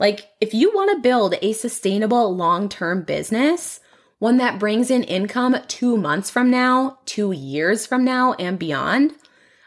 Like, 0.00 0.30
if 0.40 0.54
you 0.54 0.72
want 0.74 0.90
to 0.96 1.02
build 1.02 1.34
a 1.42 1.52
sustainable 1.52 2.34
long 2.34 2.70
term 2.70 3.02
business, 3.02 3.80
one 4.18 4.38
that 4.38 4.58
brings 4.58 4.90
in 4.90 5.02
income 5.04 5.56
two 5.68 5.98
months 5.98 6.30
from 6.30 6.50
now, 6.50 6.98
two 7.04 7.32
years 7.32 7.86
from 7.86 8.02
now, 8.02 8.32
and 8.34 8.58
beyond, 8.58 9.12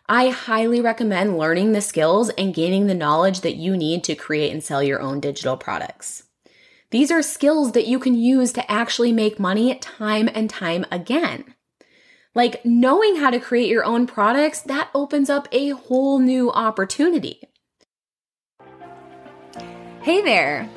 I 0.10 0.30
highly 0.30 0.82
recommend 0.82 1.38
learning 1.38 1.72
the 1.72 1.82
skills 1.82 2.30
and 2.32 2.54
gaining 2.54 2.88
the 2.88 2.96
knowledge 2.96 3.42
that 3.42 3.56
you 3.56 3.78
need 3.78 4.04
to 4.06 4.16
create 4.16 4.52
and 4.52 4.64
sell 4.64 4.82
your 4.82 5.02
own 5.02 5.20
digital 5.20 5.56
products. 5.56 6.24
These 6.90 7.12
are 7.12 7.22
skills 7.22 7.74
that 7.74 7.88
you 7.88 8.00
can 8.00 8.16
use 8.16 8.52
to 8.54 8.72
actually 8.72 9.12
make 9.12 9.40
money 9.40 9.76
time 9.76 10.30
and 10.34 10.50
time 10.50 10.86
again. 10.92 11.54
Like 12.34 12.66
knowing 12.66 13.18
how 13.18 13.30
to 13.30 13.40
create 13.40 13.70
your 13.70 13.86
own 13.86 14.08
products, 14.08 14.62
that 14.62 14.90
opens 14.96 15.30
up 15.30 15.48
a 15.52 15.70
whole 15.70 16.18
new 16.18 16.52
opportunity. 16.52 17.42
Hey 20.04 20.22
there, 20.22 20.70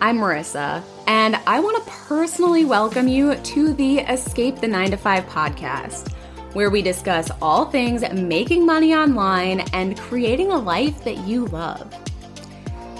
I'm 0.00 0.18
Marissa, 0.18 0.82
and 1.06 1.36
I 1.46 1.60
want 1.60 1.84
to 1.84 1.92
personally 1.92 2.64
welcome 2.64 3.06
you 3.06 3.36
to 3.36 3.72
the 3.72 4.00
Escape 4.00 4.56
the 4.56 4.66
9 4.66 4.90
to 4.90 4.96
5 4.96 5.26
podcast, 5.26 6.12
where 6.54 6.70
we 6.70 6.82
discuss 6.82 7.30
all 7.40 7.66
things 7.66 8.02
making 8.12 8.66
money 8.66 8.92
online 8.92 9.60
and 9.72 9.96
creating 9.96 10.50
a 10.50 10.58
life 10.58 11.04
that 11.04 11.18
you 11.18 11.46
love. 11.46 11.94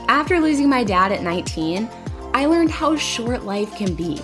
After 0.07 0.39
losing 0.39 0.69
my 0.69 0.85
dad 0.85 1.11
at 1.11 1.25
19, 1.25 1.91
I 2.35 2.47
learned 2.47 2.71
how 2.71 2.95
short 2.95 3.43
life 3.43 3.75
can 3.75 3.97
be. 3.97 4.23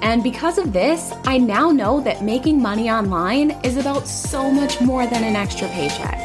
And 0.00 0.22
because 0.22 0.56
of 0.56 0.72
this, 0.72 1.12
I 1.26 1.36
now 1.36 1.70
know 1.70 2.00
that 2.00 2.24
making 2.24 2.62
money 2.62 2.90
online 2.90 3.50
is 3.62 3.76
about 3.76 4.08
so 4.08 4.50
much 4.50 4.80
more 4.80 5.06
than 5.06 5.22
an 5.22 5.36
extra 5.36 5.68
paycheck. 5.68 6.16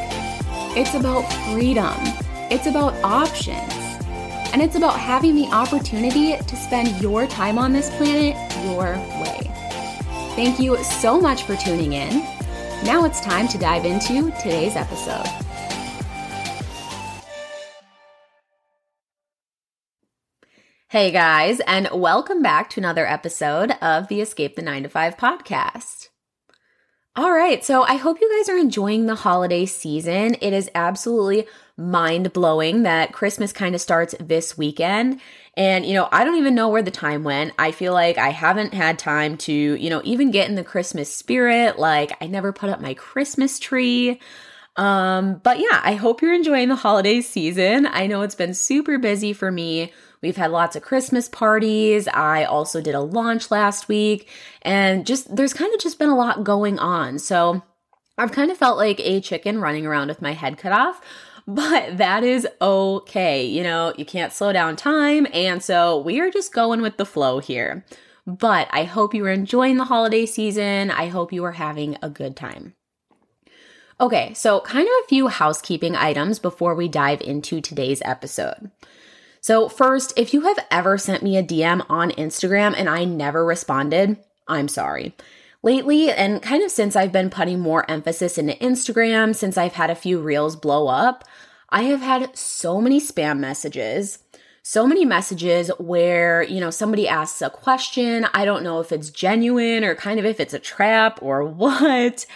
It's 0.74 0.94
about 0.94 1.30
freedom, 1.52 1.92
it's 2.50 2.66
about 2.66 2.94
options 3.04 3.77
and 4.52 4.62
it's 4.62 4.76
about 4.76 4.98
having 4.98 5.34
the 5.34 5.46
opportunity 5.48 6.36
to 6.36 6.56
spend 6.56 7.00
your 7.02 7.26
time 7.26 7.58
on 7.58 7.72
this 7.72 7.90
planet 7.96 8.34
your 8.64 8.94
way. 9.22 9.40
Thank 10.34 10.58
you 10.58 10.76
so 10.82 11.20
much 11.20 11.42
for 11.42 11.56
tuning 11.56 11.92
in. 11.92 12.20
Now 12.84 13.04
it's 13.04 13.20
time 13.20 13.48
to 13.48 13.58
dive 13.58 13.84
into 13.84 14.30
today's 14.40 14.76
episode. 14.76 15.26
Hey 20.90 21.10
guys, 21.10 21.60
and 21.66 21.90
welcome 21.92 22.42
back 22.42 22.70
to 22.70 22.80
another 22.80 23.06
episode 23.06 23.72
of 23.82 24.08
the 24.08 24.22
Escape 24.22 24.56
the 24.56 24.62
9 24.62 24.84
to 24.84 24.88
5 24.88 25.18
podcast. 25.18 26.08
All 27.18 27.32
right, 27.32 27.64
so 27.64 27.82
I 27.82 27.96
hope 27.96 28.20
you 28.20 28.32
guys 28.38 28.48
are 28.48 28.56
enjoying 28.56 29.06
the 29.06 29.16
holiday 29.16 29.66
season. 29.66 30.36
It 30.40 30.52
is 30.52 30.70
absolutely 30.72 31.48
mind 31.76 32.32
blowing 32.32 32.84
that 32.84 33.12
Christmas 33.12 33.52
kind 33.52 33.74
of 33.74 33.80
starts 33.80 34.14
this 34.20 34.56
weekend. 34.56 35.20
And, 35.56 35.84
you 35.84 35.94
know, 35.94 36.08
I 36.12 36.22
don't 36.22 36.36
even 36.36 36.54
know 36.54 36.68
where 36.68 36.80
the 36.80 36.92
time 36.92 37.24
went. 37.24 37.54
I 37.58 37.72
feel 37.72 37.92
like 37.92 38.18
I 38.18 38.28
haven't 38.28 38.72
had 38.72 39.00
time 39.00 39.36
to, 39.38 39.52
you 39.52 39.90
know, 39.90 40.00
even 40.04 40.30
get 40.30 40.48
in 40.48 40.54
the 40.54 40.62
Christmas 40.62 41.12
spirit. 41.12 41.76
Like, 41.76 42.16
I 42.22 42.28
never 42.28 42.52
put 42.52 42.70
up 42.70 42.80
my 42.80 42.94
Christmas 42.94 43.58
tree. 43.58 44.20
Um, 44.76 45.40
but 45.42 45.58
yeah, 45.58 45.80
I 45.82 45.94
hope 45.94 46.22
you're 46.22 46.32
enjoying 46.32 46.68
the 46.68 46.76
holiday 46.76 47.20
season. 47.20 47.86
I 47.86 48.06
know 48.06 48.22
it's 48.22 48.36
been 48.36 48.54
super 48.54 48.96
busy 48.96 49.32
for 49.32 49.50
me. 49.50 49.92
We've 50.22 50.36
had 50.36 50.50
lots 50.50 50.76
of 50.76 50.82
Christmas 50.82 51.28
parties. 51.28 52.08
I 52.08 52.44
also 52.44 52.80
did 52.80 52.94
a 52.94 53.00
launch 53.00 53.50
last 53.50 53.88
week, 53.88 54.28
and 54.62 55.06
just 55.06 55.34
there's 55.34 55.52
kind 55.52 55.72
of 55.72 55.80
just 55.80 55.98
been 55.98 56.08
a 56.08 56.16
lot 56.16 56.44
going 56.44 56.78
on. 56.78 57.18
So 57.18 57.62
I've 58.16 58.32
kind 58.32 58.50
of 58.50 58.58
felt 58.58 58.78
like 58.78 59.00
a 59.00 59.20
chicken 59.20 59.60
running 59.60 59.86
around 59.86 60.08
with 60.08 60.22
my 60.22 60.32
head 60.32 60.58
cut 60.58 60.72
off 60.72 61.00
but 61.48 61.96
that 61.96 62.24
is 62.24 62.46
okay. 62.60 63.46
You 63.46 63.62
know, 63.62 63.94
you 63.96 64.04
can't 64.04 64.34
slow 64.34 64.52
down 64.52 64.76
time. 64.76 65.26
And 65.32 65.62
so 65.62 65.98
we 65.98 66.20
are 66.20 66.30
just 66.30 66.52
going 66.52 66.82
with 66.82 66.98
the 66.98 67.06
flow 67.06 67.38
here. 67.38 67.86
But 68.26 68.68
I 68.70 68.84
hope 68.84 69.14
you 69.14 69.24
are 69.24 69.30
enjoying 69.30 69.78
the 69.78 69.84
holiday 69.84 70.26
season. 70.26 70.90
I 70.90 71.06
hope 71.06 71.32
you 71.32 71.42
are 71.44 71.52
having 71.52 71.96
a 72.02 72.10
good 72.10 72.36
time. 72.36 72.74
Okay, 73.98 74.34
so 74.34 74.60
kind 74.60 74.86
of 74.86 74.92
a 75.02 75.08
few 75.08 75.28
housekeeping 75.28 75.96
items 75.96 76.38
before 76.38 76.74
we 76.74 76.86
dive 76.86 77.22
into 77.22 77.62
today's 77.62 78.02
episode. 78.04 78.70
So, 79.48 79.70
first, 79.70 80.12
if 80.14 80.34
you 80.34 80.42
have 80.42 80.58
ever 80.70 80.98
sent 80.98 81.22
me 81.22 81.38
a 81.38 81.42
DM 81.42 81.82
on 81.88 82.10
Instagram 82.10 82.74
and 82.76 82.86
I 82.86 83.04
never 83.04 83.46
responded, 83.46 84.18
I'm 84.46 84.68
sorry. 84.68 85.16
Lately, 85.62 86.10
and 86.10 86.42
kind 86.42 86.62
of 86.62 86.70
since 86.70 86.94
I've 86.94 87.12
been 87.12 87.30
putting 87.30 87.58
more 87.58 87.90
emphasis 87.90 88.36
into 88.36 88.52
Instagram, 88.62 89.34
since 89.34 89.56
I've 89.56 89.72
had 89.72 89.88
a 89.88 89.94
few 89.94 90.20
reels 90.20 90.54
blow 90.54 90.88
up, 90.88 91.24
I 91.70 91.84
have 91.84 92.02
had 92.02 92.36
so 92.36 92.78
many 92.82 93.00
spam 93.00 93.38
messages, 93.38 94.18
so 94.62 94.86
many 94.86 95.06
messages 95.06 95.70
where, 95.78 96.42
you 96.42 96.60
know, 96.60 96.68
somebody 96.68 97.08
asks 97.08 97.40
a 97.40 97.48
question. 97.48 98.26
I 98.34 98.44
don't 98.44 98.62
know 98.62 98.80
if 98.80 98.92
it's 98.92 99.08
genuine 99.08 99.82
or 99.82 99.94
kind 99.94 100.20
of 100.20 100.26
if 100.26 100.40
it's 100.40 100.52
a 100.52 100.58
trap 100.58 101.20
or 101.22 101.42
what. 101.46 102.26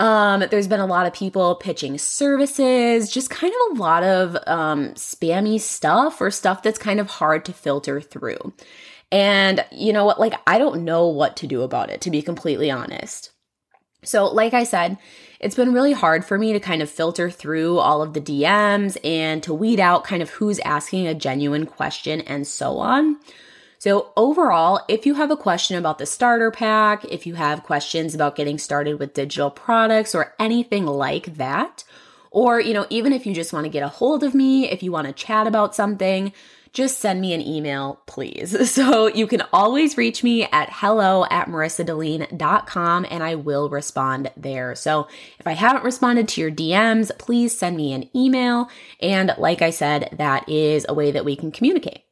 Um, 0.00 0.44
there's 0.50 0.68
been 0.68 0.80
a 0.80 0.86
lot 0.86 1.06
of 1.06 1.12
people 1.12 1.56
pitching 1.56 1.98
services, 1.98 3.10
just 3.10 3.30
kind 3.30 3.52
of 3.52 3.76
a 3.76 3.80
lot 3.80 4.04
of 4.04 4.36
um, 4.46 4.90
spammy 4.94 5.60
stuff 5.60 6.20
or 6.20 6.30
stuff 6.30 6.62
that's 6.62 6.78
kind 6.78 7.00
of 7.00 7.08
hard 7.08 7.44
to 7.46 7.52
filter 7.52 8.00
through. 8.00 8.52
And 9.10 9.64
you 9.72 9.92
know 9.92 10.04
what? 10.04 10.20
Like, 10.20 10.34
I 10.46 10.58
don't 10.58 10.84
know 10.84 11.08
what 11.08 11.36
to 11.38 11.46
do 11.46 11.62
about 11.62 11.90
it, 11.90 12.00
to 12.02 12.10
be 12.10 12.22
completely 12.22 12.70
honest. 12.70 13.32
So, 14.04 14.26
like 14.26 14.54
I 14.54 14.62
said, 14.62 14.98
it's 15.40 15.56
been 15.56 15.72
really 15.72 15.92
hard 15.92 16.24
for 16.24 16.38
me 16.38 16.52
to 16.52 16.60
kind 16.60 16.82
of 16.82 16.90
filter 16.90 17.30
through 17.30 17.78
all 17.78 18.00
of 18.00 18.12
the 18.12 18.20
DMs 18.20 18.96
and 19.04 19.42
to 19.42 19.54
weed 19.54 19.80
out 19.80 20.04
kind 20.04 20.22
of 20.22 20.30
who's 20.30 20.60
asking 20.60 21.06
a 21.06 21.14
genuine 21.14 21.66
question 21.66 22.20
and 22.20 22.46
so 22.46 22.78
on. 22.78 23.16
So, 23.78 24.12
overall, 24.16 24.80
if 24.88 25.06
you 25.06 25.14
have 25.14 25.30
a 25.30 25.36
question 25.36 25.76
about 25.76 25.98
the 25.98 26.06
starter 26.06 26.50
pack, 26.50 27.04
if 27.04 27.26
you 27.26 27.34
have 27.36 27.62
questions 27.62 28.14
about 28.14 28.34
getting 28.34 28.58
started 28.58 28.98
with 28.98 29.14
digital 29.14 29.50
products 29.50 30.16
or 30.16 30.34
anything 30.40 30.84
like 30.84 31.36
that, 31.36 31.84
or, 32.30 32.60
you 32.60 32.74
know, 32.74 32.86
even 32.90 33.12
if 33.12 33.24
you 33.24 33.34
just 33.34 33.52
want 33.52 33.64
to 33.64 33.70
get 33.70 33.84
a 33.84 33.88
hold 33.88 34.24
of 34.24 34.34
me, 34.34 34.68
if 34.68 34.82
you 34.82 34.90
want 34.90 35.06
to 35.06 35.12
chat 35.12 35.46
about 35.46 35.76
something, 35.76 36.32
just 36.72 36.98
send 36.98 37.20
me 37.20 37.32
an 37.32 37.40
email, 37.40 38.00
please. 38.06 38.56
So 38.78 39.06
you 39.06 39.26
can 39.26 39.42
always 39.52 39.96
reach 39.96 40.22
me 40.22 40.44
at 40.44 40.68
hello 40.70 41.24
at 41.30 41.48
marissadeline.com 41.48 43.06
and 43.10 43.22
I 43.22 43.34
will 43.34 43.68
respond 43.68 44.30
there. 44.36 44.74
So 44.74 45.08
if 45.38 45.46
I 45.46 45.52
haven't 45.52 45.84
responded 45.84 46.28
to 46.28 46.40
your 46.40 46.50
DMs, 46.50 47.16
please 47.18 47.56
send 47.56 47.76
me 47.76 47.92
an 47.92 48.08
email. 48.14 48.68
And 49.00 49.34
like 49.38 49.62
I 49.62 49.70
said, 49.70 50.10
that 50.18 50.48
is 50.48 50.84
a 50.88 50.94
way 50.94 51.10
that 51.10 51.24
we 51.24 51.34
can 51.34 51.50
communicate. 51.50 52.02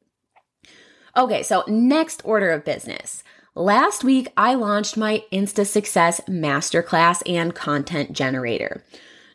Okay, 1.16 1.42
so 1.42 1.64
next 1.66 2.20
order 2.26 2.50
of 2.50 2.66
business. 2.66 3.24
Last 3.54 4.04
week, 4.04 4.28
I 4.36 4.52
launched 4.52 4.98
my 4.98 5.24
Insta 5.32 5.66
Success 5.66 6.20
Masterclass 6.28 7.22
and 7.24 7.54
Content 7.54 8.12
Generator. 8.12 8.84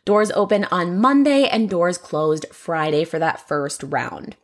Doors 0.04 0.30
open 0.30 0.64
on 0.70 0.98
Monday 0.98 1.48
and 1.48 1.68
doors 1.68 1.98
closed 1.98 2.46
Friday 2.52 3.02
for 3.02 3.18
that 3.18 3.48
first 3.48 3.82
round. 3.82 4.36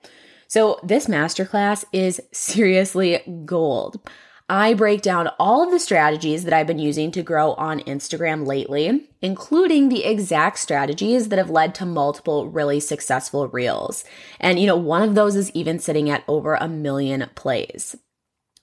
So, 0.49 0.81
this 0.83 1.07
masterclass 1.07 1.85
is 1.93 2.21
seriously 2.33 3.21
gold. 3.45 4.01
I 4.51 4.73
break 4.73 5.03
down 5.03 5.29
all 5.39 5.63
of 5.63 5.71
the 5.71 5.79
strategies 5.79 6.45
that 6.45 6.55
I've 6.55 6.67
been 6.67 6.79
using 6.79 7.11
to 7.13 7.23
grow 7.23 7.53
on 7.55 7.81
Instagram 7.81 8.47
lately, 8.47 9.07
including 9.21 9.89
the 9.89 10.05
exact 10.05 10.59
strategies 10.59 11.29
that 11.29 11.39
have 11.39 11.51
led 11.51 11.75
to 11.77 11.87
multiple 11.87 12.49
really 12.49 12.81
successful 12.81 13.47
reels. 13.49 14.05
And, 14.41 14.59
you 14.59 14.67
know, 14.67 14.77
one 14.77 15.03
of 15.03 15.15
those 15.15 15.37
is 15.37 15.51
even 15.51 15.79
sitting 15.79 16.09
at 16.09 16.25
over 16.27 16.55
a 16.55 16.67
million 16.67 17.29
plays. 17.35 17.95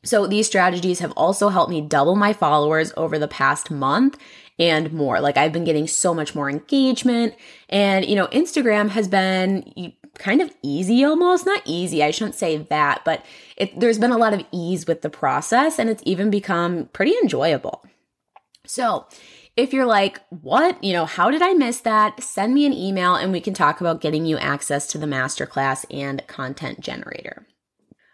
So, 0.03 0.25
these 0.25 0.47
strategies 0.47 1.00
have 1.00 1.12
also 1.12 1.50
helped 1.50 1.72
me 1.72 1.81
double 1.81 2.16
my 2.16 2.34
followers 2.34 2.91
over 2.97 3.19
the 3.19 3.28
past 3.28 3.69
month 3.69 4.17
and 4.57 4.91
more. 4.91 5.19
Like, 5.19 5.38
I've 5.38 5.53
been 5.53 5.63
getting 5.63 5.88
so 5.88 6.13
much 6.13 6.34
more 6.34 6.50
engagement. 6.50 7.35
And, 7.69 8.06
you 8.06 8.16
know, 8.16 8.28
Instagram 8.28 8.90
has 8.90 9.07
been 9.07 9.94
kind 10.20 10.42
of 10.42 10.53
easy 10.62 11.03
almost 11.03 11.46
not 11.46 11.62
easy 11.66 12.03
i 12.03 12.12
shouldn't 12.12 12.36
say 12.36 12.58
that 12.58 13.02
but 13.06 13.23
it, 13.58 13.79
there's 13.79 14.00
been 14.00 14.12
a 14.12 14.17
lot 14.17 14.34
of 14.34 14.46
ease 14.52 14.85
with 14.85 15.02
the 15.02 15.09
process 15.09 15.79
and 15.79 15.90
it's 15.90 16.03
even 16.06 16.29
become 16.29 16.90
pretty 16.91 17.14
enjoyable. 17.22 17.85
So 18.66 19.06
if 19.56 19.73
you're 19.73 19.85
like 19.85 20.22
what? 20.29 20.84
You 20.84 20.94
know 20.94 21.06
how 21.06 21.32
did 21.32 21.41
i 21.41 21.53
miss 21.53 21.79
that? 21.82 22.22
Send 22.22 22.53
me 22.53 22.66
an 22.66 22.73
email 22.73 23.16
and 23.16 23.32
we 23.32 23.41
can 23.41 23.53
talk 23.53 23.79
about 23.79 24.02
getting 24.02 24.26
you 24.26 24.38
access 24.38 24.88
to 24.88 24.97
the 24.97 25.06
masterclass 25.06 25.85
and 25.90 26.26
content 26.28 26.82
generator. 26.82 27.47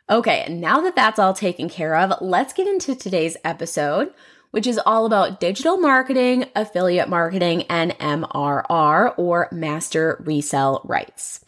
Okay 0.09 0.45
now 0.49 0.81
that 0.81 0.95
that's 0.95 1.19
all 1.19 1.33
taken 1.33 1.69
care 1.69 1.95
of 1.95 2.13
let's 2.21 2.53
get 2.53 2.67
into 2.67 2.95
today's 2.95 3.37
episode 3.43 4.13
which 4.51 4.67
is 4.67 4.77
all 4.85 5.05
about 5.05 5.39
digital 5.39 5.77
marketing, 5.77 6.43
affiliate 6.57 7.07
marketing, 7.07 7.63
and 7.69 7.97
MRR 7.99 9.13
or 9.17 9.47
master 9.49 10.21
resell 10.25 10.81
rights. 10.83 11.39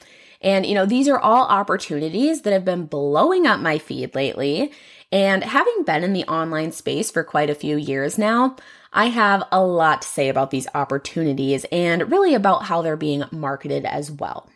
And, 0.43 0.65
you 0.65 0.75
know, 0.75 0.85
these 0.85 1.07
are 1.07 1.19
all 1.19 1.45
opportunities 1.45 2.41
that 2.41 2.53
have 2.53 2.65
been 2.65 2.85
blowing 2.85 3.47
up 3.47 3.59
my 3.59 3.77
feed 3.77 4.13
lately. 4.13 4.71
And 5.11 5.43
having 5.43 5.83
been 5.85 6.03
in 6.03 6.13
the 6.13 6.25
online 6.25 6.71
space 6.71 7.09
for 7.09 7.23
quite 7.23 7.49
a 7.49 7.55
few 7.55 7.77
years 7.77 8.17
now, 8.17 8.57
I 8.91 9.07
have 9.07 9.43
a 9.51 9.63
lot 9.63 10.01
to 10.01 10.07
say 10.07 10.29
about 10.29 10.51
these 10.51 10.67
opportunities 10.73 11.65
and 11.71 12.11
really 12.11 12.33
about 12.33 12.63
how 12.65 12.81
they're 12.81 12.97
being 12.97 13.23
marketed 13.31 13.85
as 13.85 14.11
well. 14.11 14.49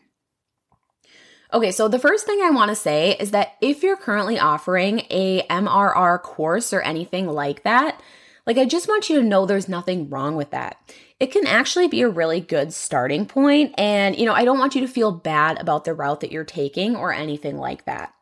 Okay, 1.53 1.71
so 1.71 1.87
the 1.87 1.99
first 1.99 2.25
thing 2.25 2.41
I 2.43 2.49
want 2.49 2.69
to 2.69 2.75
say 2.75 3.15
is 3.19 3.31
that 3.31 3.53
if 3.61 3.81
you're 3.81 3.95
currently 3.95 4.37
offering 4.37 5.03
a 5.09 5.43
MRR 5.47 6.21
course 6.21 6.73
or 6.73 6.81
anything 6.81 7.27
like 7.27 7.63
that, 7.63 8.01
like 8.47 8.57
I 8.57 8.65
just 8.65 8.87
want 8.87 9.09
you 9.09 9.17
to 9.17 9.27
know 9.27 9.45
there's 9.45 9.67
nothing 9.67 10.09
wrong 10.09 10.37
with 10.37 10.51
that. 10.51 10.77
It 11.19 11.31
can 11.33 11.45
actually 11.45 11.89
be 11.89 12.01
a 12.01 12.09
really 12.09 12.39
good 12.39 12.73
starting 12.73 13.25
point 13.25 13.75
and 13.77 14.17
you 14.17 14.25
know, 14.25 14.33
I 14.33 14.45
don't 14.45 14.57
want 14.57 14.73
you 14.73 14.81
to 14.81 14.87
feel 14.87 15.11
bad 15.11 15.59
about 15.59 15.83
the 15.83 15.93
route 15.93 16.21
that 16.21 16.31
you're 16.31 16.45
taking 16.45 16.95
or 16.95 17.11
anything 17.13 17.57
like 17.57 17.85
that. 17.85 18.13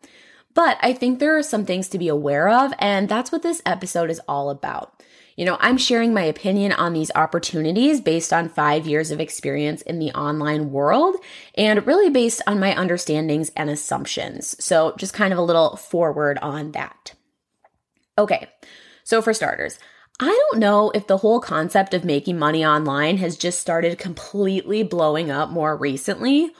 But 0.55 0.77
I 0.81 0.93
think 0.93 1.19
there 1.19 1.37
are 1.37 1.43
some 1.43 1.65
things 1.65 1.87
to 1.89 1.99
be 1.99 2.07
aware 2.07 2.49
of 2.49 2.73
and 2.79 3.07
that's 3.07 3.31
what 3.31 3.43
this 3.43 3.61
episode 3.65 4.09
is 4.09 4.19
all 4.27 4.49
about. 4.49 5.03
You 5.35 5.45
know, 5.45 5.57
I'm 5.59 5.77
sharing 5.77 6.13
my 6.13 6.23
opinion 6.23 6.71
on 6.71 6.93
these 6.93 7.11
opportunities 7.13 7.99
based 7.99 8.31
on 8.31 8.49
five 8.49 8.87
years 8.87 9.11
of 9.11 9.19
experience 9.19 9.81
in 9.81 9.99
the 9.99 10.11
online 10.11 10.71
world 10.71 11.17
and 11.55 11.85
really 11.85 12.09
based 12.09 12.41
on 12.47 12.59
my 12.59 12.73
understandings 12.73 13.51
and 13.55 13.69
assumptions. 13.69 14.55
So, 14.63 14.95
just 14.97 15.13
kind 15.13 15.33
of 15.33 15.39
a 15.39 15.43
little 15.43 15.75
forward 15.75 16.39
on 16.41 16.71
that. 16.71 17.13
Okay, 18.17 18.47
so 19.03 19.21
for 19.21 19.33
starters, 19.33 19.77
I 20.19 20.27
don't 20.27 20.59
know 20.59 20.91
if 20.91 21.07
the 21.07 21.17
whole 21.17 21.41
concept 21.41 21.93
of 21.93 22.05
making 22.05 22.39
money 22.39 22.65
online 22.65 23.17
has 23.17 23.35
just 23.35 23.59
started 23.59 23.97
completely 23.97 24.81
blowing 24.81 25.29
up 25.29 25.49
more 25.49 25.75
recently 25.75 26.53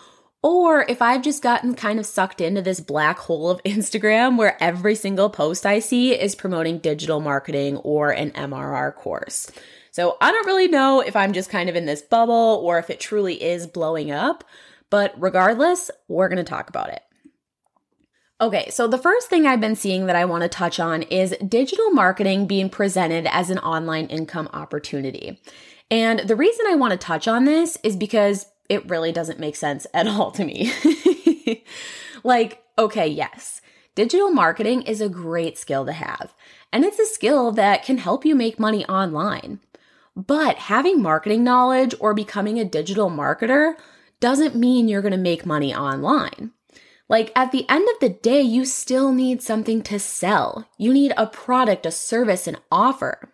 or 0.43 0.85
if 0.89 1.01
I've 1.01 1.23
just 1.23 1.41
gotten 1.41 1.73
kind 1.73 1.97
of 1.97 2.05
sucked 2.05 2.41
into 2.41 2.61
this 2.61 2.81
black 2.81 3.17
hole 3.17 3.49
of 3.49 3.63
Instagram 3.65 4.37
where 4.37 4.61
every 4.61 4.93
single 4.93 5.29
post 5.29 5.65
I 5.65 5.79
see 5.79 6.13
is 6.13 6.35
promoting 6.35 6.79
digital 6.79 7.21
marketing 7.21 7.77
or 7.77 8.11
an 8.11 8.31
MRR 8.31 8.93
course. 8.93 9.49
So 9.89 10.17
I 10.19 10.31
don't 10.31 10.45
really 10.45 10.67
know 10.67 10.99
if 10.99 11.15
I'm 11.15 11.31
just 11.31 11.49
kind 11.49 11.69
of 11.69 11.77
in 11.77 11.85
this 11.85 12.01
bubble 12.01 12.61
or 12.61 12.77
if 12.77 12.89
it 12.89 12.99
truly 12.99 13.41
is 13.41 13.65
blowing 13.67 14.11
up, 14.11 14.43
but 14.89 15.15
regardless, 15.17 15.89
we're 16.09 16.27
to 16.29 16.43
talk 16.43 16.69
about 16.69 16.89
it. 16.89 17.01
Okay, 18.41 18.69
so 18.69 18.85
the 18.85 18.97
first 18.97 19.29
thing 19.29 19.45
I've 19.45 19.61
been 19.61 19.77
seeing 19.77 20.07
that 20.07 20.15
I 20.17 20.25
want 20.25 20.41
to 20.43 20.49
touch 20.49 20.77
on 20.77 21.03
is 21.03 21.37
digital 21.47 21.91
marketing 21.91 22.47
being 22.47 22.69
presented 22.69 23.27
as 23.27 23.49
an 23.49 23.59
online 23.59 24.07
income 24.07 24.49
opportunity. 24.51 25.39
And 25.89 26.19
the 26.19 26.35
reason 26.35 26.65
I 26.67 26.75
want 26.75 26.91
to 26.91 26.97
touch 26.97 27.29
on 27.29 27.45
this 27.45 27.77
is 27.81 27.95
because 27.95 28.47
it 28.67 28.89
really 28.89 29.13
doesn't 29.13 29.39
make 29.39 29.55
sense 29.55 29.87
at 29.93 30.07
all 30.07 30.31
to 30.31 30.43
me. 30.43 30.73
like, 32.25 32.61
okay, 32.77 33.07
yes, 33.07 33.61
digital 33.95 34.31
marketing 34.31 34.81
is 34.81 34.99
a 34.99 35.07
great 35.07 35.57
skill 35.57 35.85
to 35.85 35.93
have, 35.93 36.33
and 36.73 36.83
it's 36.83 36.99
a 36.99 37.05
skill 37.05 37.53
that 37.53 37.85
can 37.85 37.99
help 37.99 38.25
you 38.25 38.35
make 38.35 38.59
money 38.59 38.85
online. 38.87 39.61
But 40.13 40.57
having 40.57 41.01
marketing 41.01 41.45
knowledge 41.45 41.95
or 42.01 42.13
becoming 42.13 42.59
a 42.59 42.65
digital 42.65 43.09
marketer 43.09 43.75
doesn't 44.19 44.55
mean 44.55 44.89
you're 44.89 45.01
going 45.01 45.11
to 45.13 45.17
make 45.17 45.45
money 45.45 45.73
online. 45.73 46.51
Like 47.07 47.31
at 47.35 47.51
the 47.51 47.69
end 47.69 47.87
of 47.93 47.99
the 47.99 48.09
day, 48.09 48.41
you 48.41 48.65
still 48.65 49.11
need 49.11 49.41
something 49.41 49.81
to 49.83 49.99
sell. 49.99 50.67
You 50.77 50.93
need 50.93 51.13
a 51.15 51.27
product, 51.27 51.85
a 51.85 51.91
service, 51.91 52.47
an 52.47 52.57
offer. 52.71 53.31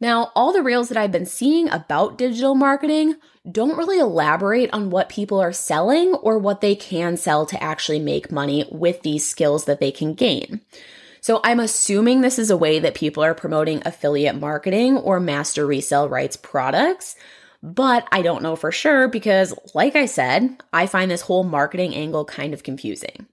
Now, 0.00 0.32
all 0.34 0.52
the 0.52 0.62
reels 0.62 0.88
that 0.88 0.98
I've 0.98 1.12
been 1.12 1.26
seeing 1.26 1.68
about 1.70 2.18
digital 2.18 2.54
marketing 2.54 3.14
don't 3.50 3.76
really 3.76 3.98
elaborate 3.98 4.70
on 4.72 4.90
what 4.90 5.08
people 5.08 5.40
are 5.40 5.52
selling 5.52 6.14
or 6.14 6.38
what 6.38 6.60
they 6.60 6.74
can 6.74 7.16
sell 7.16 7.46
to 7.46 7.62
actually 7.62 8.00
make 8.00 8.32
money 8.32 8.66
with 8.70 9.02
these 9.02 9.26
skills 9.26 9.64
that 9.64 9.80
they 9.80 9.90
can 9.90 10.14
gain. 10.14 10.60
So 11.20 11.40
I'm 11.42 11.60
assuming 11.60 12.20
this 12.20 12.38
is 12.38 12.50
a 12.50 12.56
way 12.56 12.80
that 12.80 12.94
people 12.94 13.24
are 13.24 13.34
promoting 13.34 13.82
affiliate 13.86 14.38
marketing 14.38 14.98
or 14.98 15.20
master 15.20 15.66
resale 15.66 16.08
rights 16.08 16.36
products, 16.36 17.16
but 17.64 18.06
I 18.12 18.20
don't 18.20 18.42
know 18.42 18.56
for 18.56 18.70
sure 18.70 19.08
because, 19.08 19.54
like 19.74 19.96
I 19.96 20.04
said, 20.04 20.62
I 20.74 20.86
find 20.86 21.10
this 21.10 21.22
whole 21.22 21.44
marketing 21.44 21.94
angle 21.94 22.26
kind 22.26 22.52
of 22.52 22.62
confusing. 22.62 23.26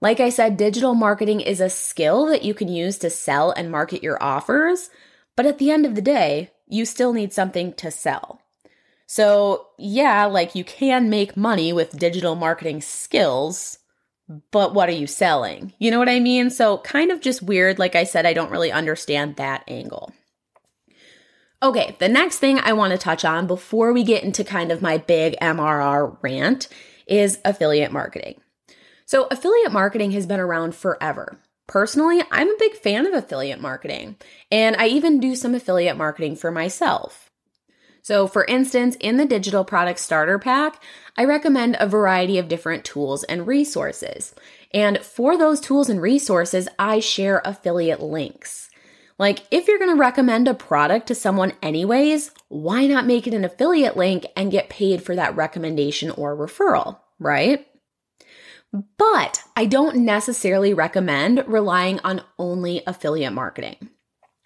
Like 0.00 0.20
I 0.20 0.28
said, 0.28 0.56
digital 0.56 0.94
marketing 0.94 1.40
is 1.40 1.60
a 1.60 1.68
skill 1.68 2.26
that 2.26 2.44
you 2.44 2.54
can 2.54 2.68
use 2.68 2.98
to 2.98 3.10
sell 3.10 3.50
and 3.50 3.68
market 3.68 4.00
your 4.00 4.22
offers, 4.22 4.90
but 5.34 5.44
at 5.44 5.58
the 5.58 5.72
end 5.72 5.84
of 5.84 5.96
the 5.96 6.00
day, 6.00 6.52
you 6.68 6.84
still 6.84 7.12
need 7.12 7.32
something 7.32 7.72
to 7.72 7.90
sell. 7.90 8.40
So, 9.06 9.66
yeah, 9.76 10.26
like 10.26 10.54
you 10.54 10.62
can 10.62 11.10
make 11.10 11.36
money 11.36 11.72
with 11.72 11.98
digital 11.98 12.36
marketing 12.36 12.80
skills, 12.80 13.78
but 14.52 14.72
what 14.72 14.88
are 14.88 14.92
you 14.92 15.08
selling? 15.08 15.72
You 15.80 15.90
know 15.90 15.98
what 15.98 16.08
I 16.08 16.20
mean? 16.20 16.50
So, 16.50 16.78
kind 16.78 17.10
of 17.10 17.20
just 17.20 17.42
weird. 17.42 17.80
Like 17.80 17.96
I 17.96 18.04
said, 18.04 18.24
I 18.24 18.34
don't 18.34 18.52
really 18.52 18.70
understand 18.70 19.34
that 19.34 19.64
angle. 19.66 20.12
Okay, 21.60 21.96
the 21.98 22.08
next 22.08 22.38
thing 22.38 22.60
I 22.60 22.72
want 22.72 22.92
to 22.92 22.98
touch 22.98 23.24
on 23.24 23.48
before 23.48 23.92
we 23.92 24.04
get 24.04 24.22
into 24.22 24.44
kind 24.44 24.70
of 24.70 24.80
my 24.80 24.98
big 24.98 25.34
MRR 25.42 26.16
rant 26.22 26.68
is 27.06 27.40
affiliate 27.44 27.90
marketing. 27.90 28.40
So, 29.06 29.26
affiliate 29.30 29.72
marketing 29.72 30.12
has 30.12 30.24
been 30.24 30.38
around 30.38 30.76
forever. 30.76 31.40
Personally, 31.66 32.22
I'm 32.30 32.48
a 32.48 32.58
big 32.58 32.74
fan 32.74 33.06
of 33.06 33.12
affiliate 33.12 33.60
marketing, 33.60 34.16
and 34.52 34.76
I 34.76 34.86
even 34.86 35.18
do 35.18 35.34
some 35.34 35.54
affiliate 35.54 35.96
marketing 35.96 36.36
for 36.36 36.52
myself. 36.52 37.28
So, 38.02 38.28
for 38.28 38.44
instance, 38.44 38.96
in 39.00 39.16
the 39.16 39.26
digital 39.26 39.64
product 39.64 39.98
starter 39.98 40.38
pack, 40.38 40.80
I 41.16 41.24
recommend 41.24 41.76
a 41.80 41.88
variety 41.88 42.38
of 42.38 42.48
different 42.48 42.84
tools 42.84 43.24
and 43.24 43.48
resources. 43.48 44.32
And 44.72 44.98
for 44.98 45.36
those 45.36 45.60
tools 45.60 45.90
and 45.90 46.00
resources, 46.00 46.68
I 46.78 47.00
share 47.00 47.42
affiliate 47.44 48.00
links. 48.00 48.67
Like, 49.18 49.40
if 49.50 49.66
you're 49.66 49.78
gonna 49.80 49.96
recommend 49.96 50.46
a 50.46 50.54
product 50.54 51.08
to 51.08 51.14
someone 51.14 51.52
anyways, 51.62 52.30
why 52.48 52.86
not 52.86 53.06
make 53.06 53.26
it 53.26 53.34
an 53.34 53.44
affiliate 53.44 53.96
link 53.96 54.26
and 54.36 54.52
get 54.52 54.68
paid 54.68 55.02
for 55.02 55.16
that 55.16 55.36
recommendation 55.36 56.10
or 56.10 56.36
referral, 56.36 56.98
right? 57.18 57.66
But 58.96 59.42
I 59.56 59.64
don't 59.64 60.04
necessarily 60.04 60.74
recommend 60.74 61.44
relying 61.46 61.98
on 62.00 62.22
only 62.38 62.82
affiliate 62.86 63.32
marketing. 63.32 63.88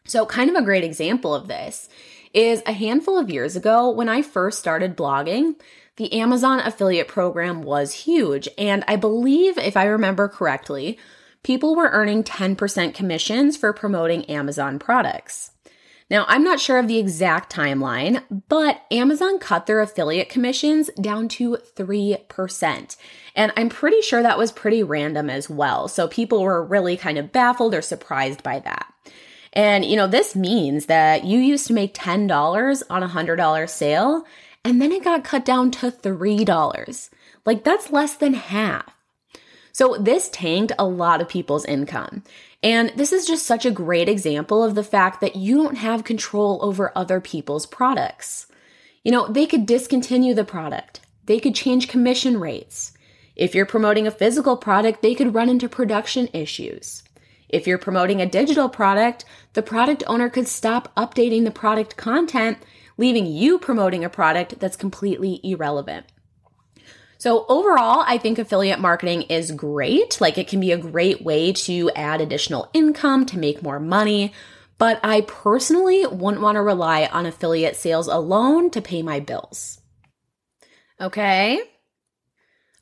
So, 0.06 0.26
kind 0.26 0.48
of 0.48 0.56
a 0.56 0.62
great 0.62 0.84
example 0.84 1.34
of 1.34 1.48
this 1.48 1.88
is 2.32 2.62
a 2.66 2.72
handful 2.72 3.18
of 3.18 3.30
years 3.30 3.56
ago 3.56 3.90
when 3.90 4.08
I 4.08 4.22
first 4.22 4.58
started 4.58 4.96
blogging, 4.96 5.56
the 5.96 6.12
Amazon 6.14 6.60
affiliate 6.60 7.08
program 7.08 7.62
was 7.62 7.92
huge. 7.92 8.48
And 8.56 8.84
I 8.88 8.96
believe, 8.96 9.58
if 9.58 9.76
I 9.76 9.84
remember 9.84 10.28
correctly, 10.28 10.98
people 11.42 11.74
were 11.74 11.90
earning 11.90 12.22
10% 12.22 12.94
commissions 12.94 13.56
for 13.56 13.72
promoting 13.72 14.24
Amazon 14.26 14.78
products. 14.78 15.50
Now, 16.10 16.26
I'm 16.28 16.44
not 16.44 16.60
sure 16.60 16.78
of 16.78 16.88
the 16.88 16.98
exact 16.98 17.50
timeline, 17.50 18.22
but 18.48 18.82
Amazon 18.90 19.38
cut 19.38 19.64
their 19.64 19.80
affiliate 19.80 20.28
commissions 20.28 20.90
down 21.00 21.28
to 21.28 21.56
3%. 21.74 22.96
And 23.34 23.52
I'm 23.56 23.70
pretty 23.70 24.02
sure 24.02 24.22
that 24.22 24.36
was 24.36 24.52
pretty 24.52 24.82
random 24.82 25.30
as 25.30 25.48
well. 25.48 25.88
So 25.88 26.08
people 26.08 26.42
were 26.42 26.62
really 26.62 26.98
kind 26.98 27.16
of 27.16 27.32
baffled 27.32 27.74
or 27.74 27.80
surprised 27.80 28.42
by 28.42 28.58
that. 28.60 28.92
And, 29.54 29.86
you 29.86 29.96
know, 29.96 30.06
this 30.06 30.36
means 30.36 30.86
that 30.86 31.24
you 31.24 31.38
used 31.38 31.66
to 31.68 31.72
make 31.72 31.94
$10 31.94 32.82
on 32.90 33.02
a 33.02 33.08
$100 33.08 33.70
sale, 33.70 34.24
and 34.64 34.82
then 34.82 34.92
it 34.92 35.04
got 35.04 35.24
cut 35.24 35.46
down 35.46 35.70
to 35.72 35.90
$3. 35.90 37.10
Like, 37.46 37.64
that's 37.64 37.90
less 37.90 38.14
than 38.16 38.34
half. 38.34 39.01
So, 39.72 39.96
this 39.96 40.28
tanked 40.28 40.72
a 40.78 40.86
lot 40.86 41.20
of 41.20 41.28
people's 41.28 41.64
income. 41.64 42.22
And 42.62 42.92
this 42.94 43.12
is 43.12 43.26
just 43.26 43.46
such 43.46 43.64
a 43.64 43.70
great 43.70 44.08
example 44.08 44.62
of 44.62 44.74
the 44.74 44.84
fact 44.84 45.20
that 45.20 45.34
you 45.34 45.56
don't 45.56 45.78
have 45.78 46.04
control 46.04 46.58
over 46.62 46.92
other 46.94 47.20
people's 47.20 47.66
products. 47.66 48.46
You 49.02 49.10
know, 49.10 49.26
they 49.26 49.46
could 49.46 49.66
discontinue 49.66 50.34
the 50.34 50.44
product, 50.44 51.00
they 51.26 51.40
could 51.40 51.54
change 51.54 51.88
commission 51.88 52.38
rates. 52.38 52.92
If 53.34 53.54
you're 53.54 53.66
promoting 53.66 54.06
a 54.06 54.10
physical 54.10 54.56
product, 54.58 55.00
they 55.00 55.14
could 55.14 55.34
run 55.34 55.48
into 55.48 55.68
production 55.68 56.28
issues. 56.34 57.02
If 57.48 57.66
you're 57.66 57.78
promoting 57.78 58.20
a 58.20 58.26
digital 58.26 58.68
product, 58.68 59.24
the 59.54 59.62
product 59.62 60.02
owner 60.06 60.28
could 60.28 60.48
stop 60.48 60.94
updating 60.96 61.44
the 61.44 61.50
product 61.50 61.96
content, 61.96 62.58
leaving 62.98 63.26
you 63.26 63.58
promoting 63.58 64.04
a 64.04 64.10
product 64.10 64.60
that's 64.60 64.76
completely 64.76 65.40
irrelevant. 65.42 66.06
So, 67.22 67.46
overall, 67.48 68.02
I 68.04 68.18
think 68.18 68.40
affiliate 68.40 68.80
marketing 68.80 69.22
is 69.28 69.52
great. 69.52 70.20
Like, 70.20 70.38
it 70.38 70.48
can 70.48 70.58
be 70.58 70.72
a 70.72 70.76
great 70.76 71.22
way 71.22 71.52
to 71.52 71.88
add 71.94 72.20
additional 72.20 72.68
income 72.72 73.26
to 73.26 73.38
make 73.38 73.62
more 73.62 73.78
money. 73.78 74.32
But 74.76 74.98
I 75.04 75.20
personally 75.20 76.04
wouldn't 76.04 76.42
want 76.42 76.56
to 76.56 76.62
rely 76.62 77.04
on 77.12 77.24
affiliate 77.24 77.76
sales 77.76 78.08
alone 78.08 78.70
to 78.70 78.82
pay 78.82 79.02
my 79.02 79.20
bills. 79.20 79.80
Okay. 81.00 81.60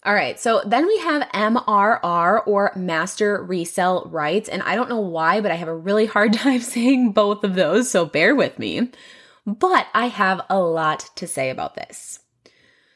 All 0.04 0.14
right, 0.14 0.40
so 0.40 0.62
then 0.64 0.86
we 0.86 0.96
have 1.00 1.28
MRR 1.34 2.40
or 2.46 2.72
Master 2.74 3.44
resell 3.44 4.08
Rights. 4.10 4.48
And 4.48 4.62
I 4.62 4.74
don't 4.74 4.88
know 4.88 5.00
why, 5.00 5.42
but 5.42 5.50
I 5.50 5.56
have 5.56 5.68
a 5.68 5.76
really 5.76 6.06
hard 6.06 6.32
time 6.44 6.62
saying 6.62 7.12
both 7.12 7.44
of 7.44 7.56
those, 7.56 7.90
so 7.90 8.06
bear 8.06 8.34
with 8.34 8.58
me. 8.58 8.90
But 9.44 9.86
I 9.92 10.06
have 10.06 10.40
a 10.48 10.58
lot 10.58 11.10
to 11.16 11.26
say 11.26 11.50
about 11.50 11.74
this. 11.74 12.19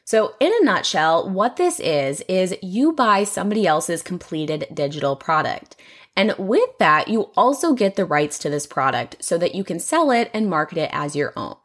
So, 0.05 0.35
in 0.39 0.51
a 0.53 0.63
nutshell, 0.63 1.27
what 1.27 1.55
this 1.55 1.79
is, 1.79 2.21
is 2.29 2.55
you 2.61 2.93
buy 2.93 3.23
somebody 3.23 3.65
else's 3.65 4.03
completed 4.03 4.67
digital 4.71 5.15
product. 5.15 5.75
And 6.15 6.35
with 6.37 6.69
that, 6.77 7.07
you 7.07 7.31
also 7.35 7.73
get 7.73 7.95
the 7.95 8.05
rights 8.05 8.37
to 8.39 8.49
this 8.51 8.67
product 8.67 9.17
so 9.19 9.39
that 9.39 9.55
you 9.55 9.63
can 9.63 9.79
sell 9.79 10.11
it 10.11 10.29
and 10.31 10.47
market 10.47 10.77
it 10.77 10.91
as 10.93 11.15
your 11.15 11.33
own. 11.35 11.55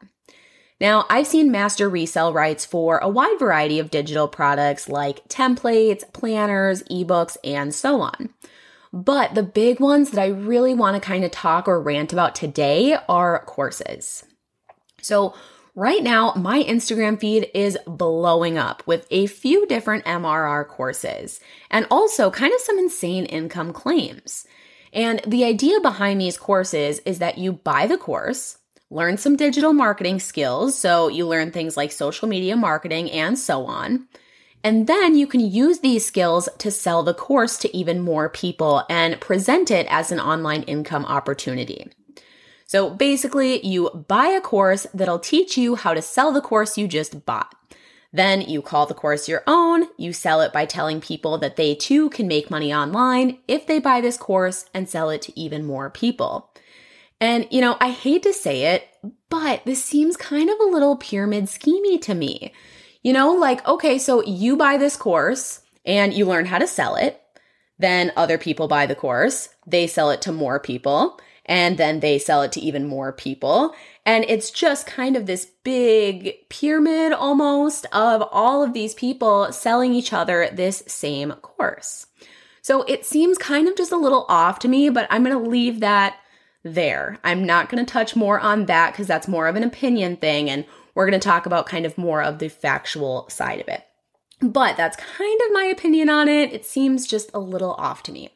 Now, 0.79 1.05
I've 1.07 1.27
seen 1.27 1.51
master 1.51 1.87
resale 1.87 2.33
rights 2.33 2.65
for 2.65 2.97
a 2.97 3.07
wide 3.07 3.37
variety 3.37 3.77
of 3.77 3.91
digital 3.91 4.27
products 4.27 4.89
like 4.89 5.27
templates, 5.29 6.11
planners, 6.11 6.81
ebooks, 6.89 7.37
and 7.43 7.73
so 7.75 8.01
on. 8.01 8.31
But 8.91 9.35
the 9.35 9.43
big 9.43 9.79
ones 9.79 10.09
that 10.09 10.21
I 10.21 10.27
really 10.27 10.73
want 10.73 10.95
to 10.95 11.07
kind 11.07 11.23
of 11.23 11.29
talk 11.29 11.67
or 11.67 11.79
rant 11.79 12.11
about 12.11 12.33
today 12.33 12.97
are 13.07 13.45
courses. 13.45 14.25
So, 14.99 15.35
right 15.75 16.03
now, 16.03 16.33
my 16.35 16.63
Instagram 16.63 17.19
feed 17.19 17.49
is 17.53 17.77
blowing 17.85 18.57
up 18.57 18.83
with 18.85 19.07
a 19.11 19.27
few 19.27 19.65
different 19.67 20.05
MRR 20.05 20.67
courses 20.67 21.39
and 21.69 21.87
also 21.91 22.29
kind 22.31 22.53
of 22.53 22.61
some 22.61 22.77
insane 22.79 23.25
income 23.25 23.73
claims. 23.73 24.45
And 24.93 25.21
the 25.25 25.45
idea 25.45 25.79
behind 25.79 26.19
these 26.19 26.37
courses 26.37 26.99
is 27.05 27.19
that 27.19 27.37
you 27.37 27.53
buy 27.53 27.87
the 27.87 27.97
course, 27.97 28.57
learn 28.89 29.17
some 29.17 29.37
digital 29.37 29.73
marketing 29.73 30.19
skills. 30.19 30.77
So 30.77 31.07
you 31.07 31.25
learn 31.27 31.51
things 31.51 31.77
like 31.77 31.91
social 31.91 32.27
media 32.27 32.55
marketing 32.55 33.09
and 33.11 33.39
so 33.39 33.65
on. 33.65 34.07
And 34.63 34.85
then 34.85 35.15
you 35.15 35.25
can 35.25 35.39
use 35.39 35.79
these 35.79 36.05
skills 36.05 36.47
to 36.59 36.69
sell 36.69 37.01
the 37.01 37.13
course 37.13 37.57
to 37.59 37.75
even 37.75 38.01
more 38.01 38.29
people 38.29 38.83
and 38.89 39.19
present 39.19 39.71
it 39.71 39.87
as 39.89 40.11
an 40.11 40.19
online 40.19 40.63
income 40.63 41.05
opportunity. 41.05 41.89
So 42.71 42.89
basically, 42.89 43.59
you 43.67 43.89
buy 44.07 44.27
a 44.27 44.39
course 44.39 44.87
that'll 44.93 45.19
teach 45.19 45.57
you 45.57 45.75
how 45.75 45.93
to 45.93 46.01
sell 46.01 46.31
the 46.31 46.39
course 46.39 46.77
you 46.77 46.87
just 46.87 47.25
bought. 47.25 47.53
Then 48.13 48.39
you 48.39 48.61
call 48.61 48.85
the 48.85 48.93
course 48.93 49.27
your 49.27 49.43
own, 49.45 49.87
you 49.97 50.13
sell 50.13 50.39
it 50.39 50.53
by 50.53 50.63
telling 50.63 51.01
people 51.01 51.37
that 51.39 51.57
they 51.57 51.75
too 51.75 52.09
can 52.11 52.29
make 52.29 52.49
money 52.49 52.73
online 52.73 53.39
if 53.45 53.67
they 53.67 53.79
buy 53.79 53.99
this 53.99 54.15
course 54.15 54.67
and 54.73 54.87
sell 54.87 55.09
it 55.09 55.21
to 55.23 55.37
even 55.37 55.65
more 55.65 55.89
people. 55.89 56.49
And, 57.19 57.45
you 57.51 57.59
know, 57.59 57.75
I 57.81 57.89
hate 57.89 58.23
to 58.23 58.31
say 58.31 58.73
it, 58.73 58.87
but 59.27 59.65
this 59.65 59.83
seems 59.83 60.15
kind 60.15 60.49
of 60.49 60.57
a 60.61 60.71
little 60.71 60.95
pyramid 60.95 61.47
schemey 61.47 62.01
to 62.03 62.15
me. 62.15 62.53
You 63.03 63.11
know, 63.11 63.33
like, 63.33 63.67
okay, 63.67 63.97
so 63.97 64.23
you 64.23 64.55
buy 64.55 64.77
this 64.77 64.95
course 64.95 65.59
and 65.83 66.13
you 66.13 66.25
learn 66.25 66.45
how 66.45 66.59
to 66.59 66.67
sell 66.67 66.95
it. 66.95 67.21
Then 67.79 68.13
other 68.15 68.37
people 68.37 68.69
buy 68.69 68.85
the 68.85 68.95
course, 68.95 69.49
they 69.67 69.87
sell 69.87 70.09
it 70.09 70.21
to 70.21 70.31
more 70.31 70.57
people, 70.57 71.19
and 71.51 71.77
then 71.77 71.99
they 71.99 72.17
sell 72.17 72.43
it 72.43 72.53
to 72.53 72.61
even 72.61 72.87
more 72.87 73.11
people. 73.11 73.75
And 74.05 74.23
it's 74.29 74.51
just 74.51 74.87
kind 74.87 75.17
of 75.17 75.25
this 75.25 75.45
big 75.65 76.47
pyramid 76.47 77.11
almost 77.11 77.85
of 77.91 78.23
all 78.31 78.63
of 78.63 78.71
these 78.71 78.93
people 78.93 79.51
selling 79.51 79.93
each 79.93 80.13
other 80.13 80.47
this 80.53 80.81
same 80.87 81.33
course. 81.33 82.07
So 82.61 82.83
it 82.83 83.05
seems 83.05 83.37
kind 83.37 83.67
of 83.67 83.75
just 83.75 83.91
a 83.91 83.97
little 83.97 84.25
off 84.29 84.59
to 84.59 84.69
me, 84.69 84.87
but 84.87 85.07
I'm 85.09 85.25
going 85.25 85.37
to 85.37 85.49
leave 85.49 85.81
that 85.81 86.15
there. 86.63 87.19
I'm 87.21 87.45
not 87.45 87.67
going 87.67 87.85
to 87.85 87.91
touch 87.91 88.15
more 88.15 88.39
on 88.39 88.67
that 88.67 88.93
because 88.93 89.07
that's 89.07 89.27
more 89.27 89.47
of 89.47 89.57
an 89.57 89.63
opinion 89.63 90.15
thing. 90.15 90.49
And 90.49 90.63
we're 90.95 91.09
going 91.09 91.19
to 91.19 91.27
talk 91.27 91.45
about 91.45 91.65
kind 91.65 91.85
of 91.85 91.97
more 91.97 92.23
of 92.23 92.39
the 92.39 92.47
factual 92.47 93.27
side 93.27 93.59
of 93.59 93.67
it. 93.67 93.83
But 94.39 94.77
that's 94.77 94.95
kind 94.95 95.41
of 95.41 95.51
my 95.51 95.65
opinion 95.65 96.09
on 96.09 96.29
it. 96.29 96.53
It 96.53 96.65
seems 96.65 97.05
just 97.05 97.29
a 97.33 97.39
little 97.39 97.73
off 97.73 98.03
to 98.03 98.13
me. 98.13 98.29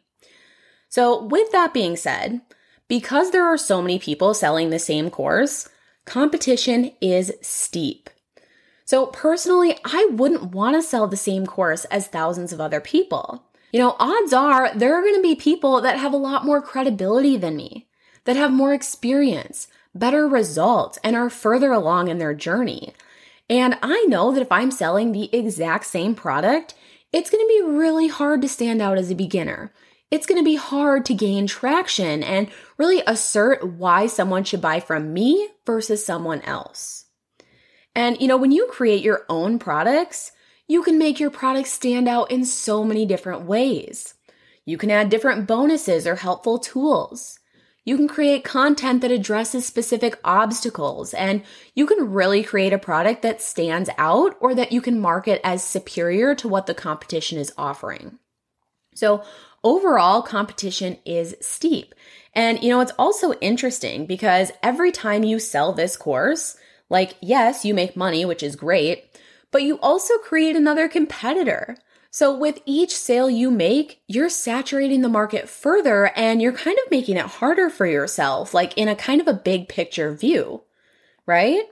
So, 0.90 1.24
with 1.24 1.52
that 1.52 1.74
being 1.74 1.96
said, 1.96 2.42
because 2.88 3.32
there 3.32 3.46
are 3.46 3.58
so 3.58 3.82
many 3.82 4.00
people 4.00 4.34
selling 4.34 4.70
the 4.70 4.80
same 4.80 5.10
course, 5.10 5.70
competition 6.06 6.92
is 7.02 7.34
steep. 7.42 8.10
So, 8.86 9.08
personally, 9.08 9.78
I 9.84 10.10
wouldn't 10.12 10.52
want 10.52 10.76
to 10.76 10.82
sell 10.82 11.08
the 11.08 11.18
same 11.18 11.48
course 11.48 11.86
as 11.86 12.08
thousands 12.08 12.54
of 12.54 12.62
other 12.62 12.80
people. 12.80 13.44
You 13.72 13.80
know, 13.80 13.96
odds 14.00 14.32
are 14.32 14.74
there 14.76 14.96
are 14.96 15.02
going 15.02 15.16
to 15.16 15.22
be 15.22 15.36
people 15.36 15.82
that 15.82 15.98
have 15.98 16.14
a 16.14 16.18
lot 16.18 16.46
more 16.46 16.62
credibility 16.62 17.36
than 17.36 17.56
me 17.56 17.88
that 18.26 18.36
have 18.36 18.52
more 18.52 18.74
experience, 18.74 19.68
better 19.94 20.28
results, 20.28 21.00
and 21.04 21.16
are 21.16 21.30
further 21.30 21.72
along 21.72 22.10
in 22.10 22.18
their 22.18 22.34
journey. 22.34 22.94
And 23.50 23.78
I 23.82 24.06
know 24.08 24.32
that 24.32 24.42
if 24.42 24.52
I'm 24.52 24.72
selling 24.72 25.12
the 25.12 25.34
exact 25.36 25.86
same 25.86 26.16
product, 26.16 26.74
it's 27.14 27.30
going 27.30 27.44
to 27.44 27.48
be 27.48 27.72
really 27.72 28.08
hard 28.08 28.42
to 28.42 28.50
stand 28.50 28.82
out 28.82 28.98
as 28.98 29.12
a 29.12 29.16
beginner. 29.16 29.72
It's 30.12 30.26
going 30.26 30.40
to 30.40 30.46
be 30.46 30.56
hard 30.56 31.06
to 31.06 31.14
gain 31.14 31.48
traction 31.48 32.24
and 32.24 32.50
really 32.78 33.02
assert 33.08 33.66
why 33.68 34.08
someone 34.08 34.44
should 34.44 34.62
buy 34.62 34.80
from 34.80 35.14
me 35.14 35.50
versus 35.66 36.06
someone 36.06 36.42
else. 36.42 37.06
And 37.96 38.20
you 38.22 38.28
know, 38.28 38.38
when 38.38 38.52
you 38.52 38.68
create 38.68 39.04
your 39.04 39.26
own 39.30 39.58
products, 39.58 40.32
you 40.68 40.84
can 40.84 40.98
make 40.98 41.20
your 41.20 41.32
products 41.32 41.72
stand 41.72 42.08
out 42.08 42.32
in 42.32 42.46
so 42.46 42.84
many 42.84 43.06
different 43.06 43.44
ways. 43.44 44.16
You 44.66 44.78
can 44.78 44.92
add 44.92 45.10
different 45.10 45.48
bonuses 45.48 46.08
or 46.08 46.16
helpful 46.16 46.60
tools. 46.60 47.40
You 47.84 47.98
can 47.98 48.08
create 48.08 48.44
content 48.44 49.02
that 49.02 49.12
addresses 49.12 49.66
specific 49.66 50.20
obstacles 50.24 51.14
and 51.14 51.44
you 51.76 51.86
can 51.86 52.12
really 52.12 52.42
create 52.42 52.74
a 52.74 52.80
product 52.80 53.22
that 53.22 53.44
stands 53.44 53.92
out 54.00 54.36
or 54.40 54.56
that 54.56 54.72
you 54.72 54.82
can 54.82 55.00
market 55.00 55.40
as 55.44 55.64
superior 55.64 56.34
to 56.36 56.48
what 56.48 56.66
the 56.66 56.74
competition 56.74 57.38
is 57.38 57.54
offering. 57.60 58.18
So 58.96 59.24
overall 59.66 60.22
competition 60.22 60.98
is 61.04 61.36
steep. 61.42 61.94
And 62.34 62.64
you 62.64 62.70
know, 62.70 62.80
it's 62.80 62.94
also 62.98 63.34
interesting 63.42 64.06
because 64.06 64.52
every 64.64 64.94
time 64.94 65.24
you 65.24 65.40
sell 65.40 65.74
this 65.74 65.98
course, 65.98 66.56
like 66.90 67.16
yes, 67.22 67.66
you 67.66 67.74
make 67.74 67.98
money, 67.98 68.24
which 68.24 68.44
is 68.44 68.56
great, 68.56 69.06
but 69.52 69.64
you 69.64 69.80
also 69.80 70.18
create 70.20 70.56
another 70.56 70.88
competitor. 70.88 71.76
So 72.12 72.38
with 72.38 72.62
each 72.66 72.96
sale 72.96 73.30
you 73.30 73.52
make, 73.52 74.02
you're 74.08 74.30
saturating 74.30 75.02
the 75.02 75.10
market 75.10 75.50
further 75.50 76.12
and 76.16 76.42
you're 76.42 76.54
kind 76.54 76.78
of 76.86 76.92
making 76.92 77.18
it 77.18 77.26
harder 77.26 77.70
for 77.70 77.86
yourself, 77.86 78.54
like 78.54 78.78
in 78.78 78.88
a 78.88 78.96
kind 78.96 79.20
of 79.20 79.28
a 79.28 79.34
big 79.34 79.68
picture 79.68 80.14
view, 80.14 80.62
right? 81.26 81.64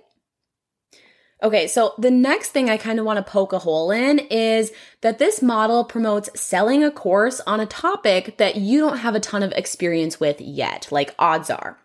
Okay, 1.44 1.68
so 1.68 1.94
the 1.98 2.10
next 2.10 2.50
thing 2.50 2.70
I 2.70 2.78
kind 2.78 3.00
of 3.00 3.06
want 3.06 3.18
to 3.18 3.32
poke 3.32 3.52
a 3.52 3.60
hole 3.60 3.92
in 3.92 4.20
is 4.20 4.72
that 5.02 5.20
this 5.20 5.42
model 5.42 5.84
promotes 5.84 6.30
selling 6.40 6.84
a 6.84 6.92
course 6.92 7.42
on 7.42 7.60
a 7.60 7.66
topic 7.66 8.38
that 8.38 8.56
you 8.56 8.80
don't 8.80 9.00
have 9.00 9.14
a 9.14 9.20
ton 9.20 9.44
of 9.44 9.52
experience 9.52 10.22
with 10.22 10.40
yet, 10.40 10.88
like 10.90 11.14
odds 11.20 11.50
are. 11.50 11.78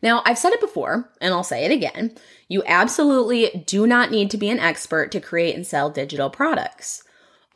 Now, 0.00 0.22
I've 0.24 0.38
said 0.38 0.52
it 0.52 0.60
before, 0.60 1.10
and 1.20 1.34
I'll 1.34 1.42
say 1.42 1.64
it 1.64 1.72
again. 1.72 2.16
You 2.48 2.62
absolutely 2.66 3.64
do 3.66 3.84
not 3.84 4.12
need 4.12 4.30
to 4.30 4.36
be 4.36 4.50
an 4.50 4.60
expert 4.60 5.10
to 5.12 5.20
create 5.20 5.56
and 5.56 5.66
sell 5.66 5.90
digital 5.90 6.30
products 6.30 7.02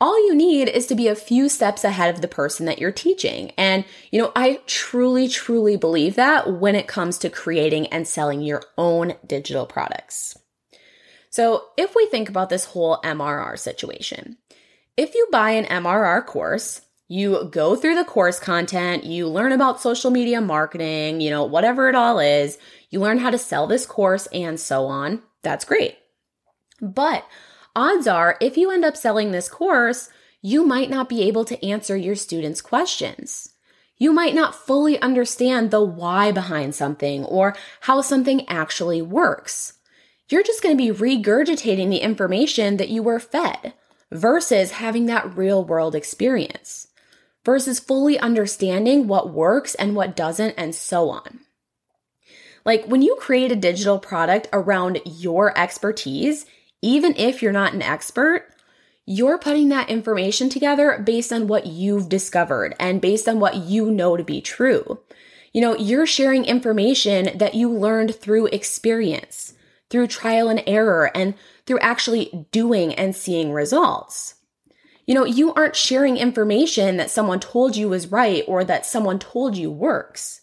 all 0.01 0.17
you 0.25 0.33
need 0.33 0.67
is 0.67 0.87
to 0.87 0.95
be 0.95 1.07
a 1.07 1.15
few 1.15 1.47
steps 1.47 1.83
ahead 1.83 2.13
of 2.13 2.21
the 2.21 2.27
person 2.27 2.65
that 2.65 2.79
you're 2.79 2.91
teaching. 2.91 3.51
And, 3.55 3.85
you 4.09 4.19
know, 4.19 4.31
I 4.35 4.59
truly, 4.65 5.27
truly 5.27 5.77
believe 5.77 6.15
that 6.15 6.51
when 6.51 6.73
it 6.73 6.87
comes 6.87 7.19
to 7.19 7.29
creating 7.29 7.85
and 7.87 8.07
selling 8.07 8.41
your 8.41 8.63
own 8.79 9.13
digital 9.27 9.67
products. 9.67 10.39
So, 11.31 11.63
if 11.77 11.95
we 11.95 12.07
think 12.07 12.27
about 12.27 12.49
this 12.49 12.65
whole 12.65 12.99
MRR 13.03 13.57
situation, 13.57 14.37
if 14.97 15.15
you 15.15 15.27
buy 15.31 15.51
an 15.51 15.65
MRR 15.65 16.25
course, 16.25 16.81
you 17.07 17.49
go 17.51 17.75
through 17.75 17.95
the 17.95 18.03
course 18.03 18.37
content, 18.37 19.05
you 19.05 19.27
learn 19.27 19.53
about 19.53 19.81
social 19.81 20.11
media 20.11 20.41
marketing, 20.41 21.21
you 21.21 21.29
know, 21.29 21.45
whatever 21.45 21.87
it 21.87 21.95
all 21.95 22.19
is, 22.19 22.57
you 22.89 22.99
learn 22.99 23.17
how 23.17 23.29
to 23.29 23.37
sell 23.37 23.65
this 23.65 23.85
course 23.85 24.27
and 24.27 24.59
so 24.59 24.85
on. 24.87 25.21
That's 25.41 25.63
great. 25.63 25.97
But 26.81 27.25
odds 27.77 28.07
are 28.07 28.37
if 28.41 28.57
you 28.57 28.69
end 28.69 28.83
up 28.83 28.97
selling 28.97 29.31
this 29.31 29.47
course, 29.47 30.09
you 30.41 30.65
might 30.65 30.89
not 30.89 31.07
be 31.07 31.23
able 31.23 31.45
to 31.45 31.65
answer 31.65 31.95
your 31.95 32.15
students' 32.15 32.61
questions. 32.61 33.53
You 33.97 34.11
might 34.11 34.35
not 34.35 34.55
fully 34.55 34.99
understand 34.99 35.71
the 35.71 35.81
why 35.81 36.33
behind 36.33 36.75
something 36.75 37.23
or 37.23 37.55
how 37.81 38.01
something 38.01 38.47
actually 38.49 39.01
works. 39.01 39.73
You're 40.31 40.43
just 40.43 40.63
going 40.63 40.77
to 40.77 40.81
be 40.81 40.97
regurgitating 40.97 41.89
the 41.89 41.97
information 41.97 42.77
that 42.77 42.87
you 42.87 43.03
were 43.03 43.19
fed 43.19 43.73
versus 44.11 44.71
having 44.71 45.05
that 45.07 45.35
real 45.35 45.63
world 45.63 45.93
experience, 45.93 46.87
versus 47.43 47.81
fully 47.81 48.17
understanding 48.17 49.07
what 49.07 49.33
works 49.33 49.75
and 49.75 49.93
what 49.93 50.15
doesn't, 50.15 50.53
and 50.57 50.73
so 50.73 51.09
on. 51.09 51.41
Like 52.63 52.85
when 52.85 53.01
you 53.01 53.17
create 53.19 53.51
a 53.51 53.57
digital 53.57 53.99
product 53.99 54.47
around 54.53 55.01
your 55.05 55.57
expertise, 55.57 56.45
even 56.81 57.13
if 57.17 57.41
you're 57.41 57.51
not 57.51 57.73
an 57.73 57.81
expert, 57.81 58.47
you're 59.05 59.37
putting 59.37 59.69
that 59.69 59.89
information 59.89 60.47
together 60.47 61.01
based 61.03 61.33
on 61.33 61.47
what 61.47 61.65
you've 61.65 62.07
discovered 62.07 62.73
and 62.79 63.01
based 63.01 63.27
on 63.27 63.39
what 63.39 63.55
you 63.57 63.91
know 63.91 64.15
to 64.15 64.23
be 64.23 64.39
true. 64.39 64.99
You 65.51 65.59
know, 65.59 65.75
you're 65.75 66.05
sharing 66.05 66.45
information 66.45 67.37
that 67.37 67.55
you 67.55 67.69
learned 67.69 68.15
through 68.15 68.45
experience, 68.47 69.50
through 69.91 70.07
trial 70.07 70.49
and 70.49 70.63
error, 70.65 71.11
and 71.13 71.35
through 71.67 71.79
actually 71.79 72.47
doing 72.51 72.95
and 72.95 73.15
seeing 73.15 73.51
results. 73.51 74.35
You 75.05 75.13
know, 75.13 75.25
you 75.25 75.53
aren't 75.53 75.75
sharing 75.75 76.17
information 76.17 76.97
that 76.97 77.11
someone 77.11 77.39
told 77.39 77.75
you 77.75 77.89
was 77.89 78.11
right 78.11 78.43
or 78.47 78.63
that 78.63 78.85
someone 78.85 79.19
told 79.19 79.57
you 79.57 79.69
works. 79.69 80.41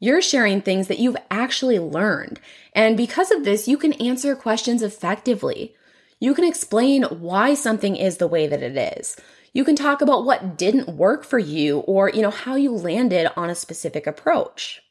You're 0.00 0.20
sharing 0.20 0.60
things 0.60 0.88
that 0.88 0.98
you've 0.98 1.16
actually 1.30 1.78
learned. 1.78 2.40
And 2.74 2.96
because 2.96 3.30
of 3.30 3.44
this, 3.44 3.68
you 3.68 3.78
can 3.78 3.92
answer 3.94 4.34
questions 4.34 4.82
effectively. 4.82 5.74
You 6.20 6.34
can 6.34 6.44
explain 6.44 7.04
why 7.04 7.54
something 7.54 7.96
is 7.96 8.18
the 8.18 8.28
way 8.28 8.46
that 8.46 8.62
it 8.62 8.76
is. 8.98 9.16
You 9.54 9.64
can 9.64 9.76
talk 9.76 10.02
about 10.02 10.24
what 10.24 10.58
didn't 10.58 10.96
work 10.96 11.24
for 11.24 11.38
you 11.38 11.78
or, 11.80 12.10
you 12.10 12.20
know, 12.20 12.30
how 12.30 12.56
you 12.56 12.72
landed 12.72 13.30
on 13.36 13.48
a 13.48 13.54
specific 13.54 14.06
approach. 14.06 14.81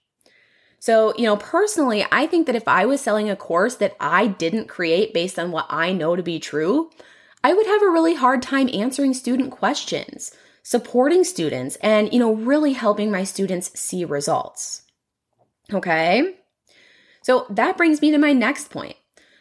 So, 0.82 1.14
you 1.16 1.26
know, 1.26 1.38
personally, 1.38 2.04
I 2.12 2.26
think 2.26 2.48
that 2.48 2.56
if 2.56 2.68
I 2.68 2.88
was 2.88 3.02
selling 3.02 3.30
a 3.30 3.36
course 3.36 3.76
that 3.76 3.96
I 4.00 4.26
didn't 4.26 4.68
create 4.68 5.14
based 5.14 5.38
on 5.38 5.52
what 5.52 5.68
I 5.70 5.94
know 5.94 6.16
to 6.16 6.24
be 6.24 6.40
true, 6.40 6.90
I 7.44 7.54
would 7.54 7.68
have 7.68 7.84
a 7.84 7.90
really 7.90 8.16
hard 8.16 8.42
time 8.42 8.68
answering 8.74 9.14
student 9.14 9.52
questions, 9.52 10.36
supporting 10.64 11.24
students, 11.24 11.76
and, 11.78 12.12
you 12.12 12.18
know, 12.18 12.34
really 12.34 12.74
helping 12.74 13.12
my 13.12 13.24
students 13.24 13.80
see 13.80 14.04
results. 14.04 14.82
Okay? 15.72 16.34
So 17.22 17.46
that 17.52 17.78
brings 17.78 18.02
me 18.02 18.10
to 18.10 18.18
my 18.18 18.34
next 18.34 18.72
point. 18.72 18.96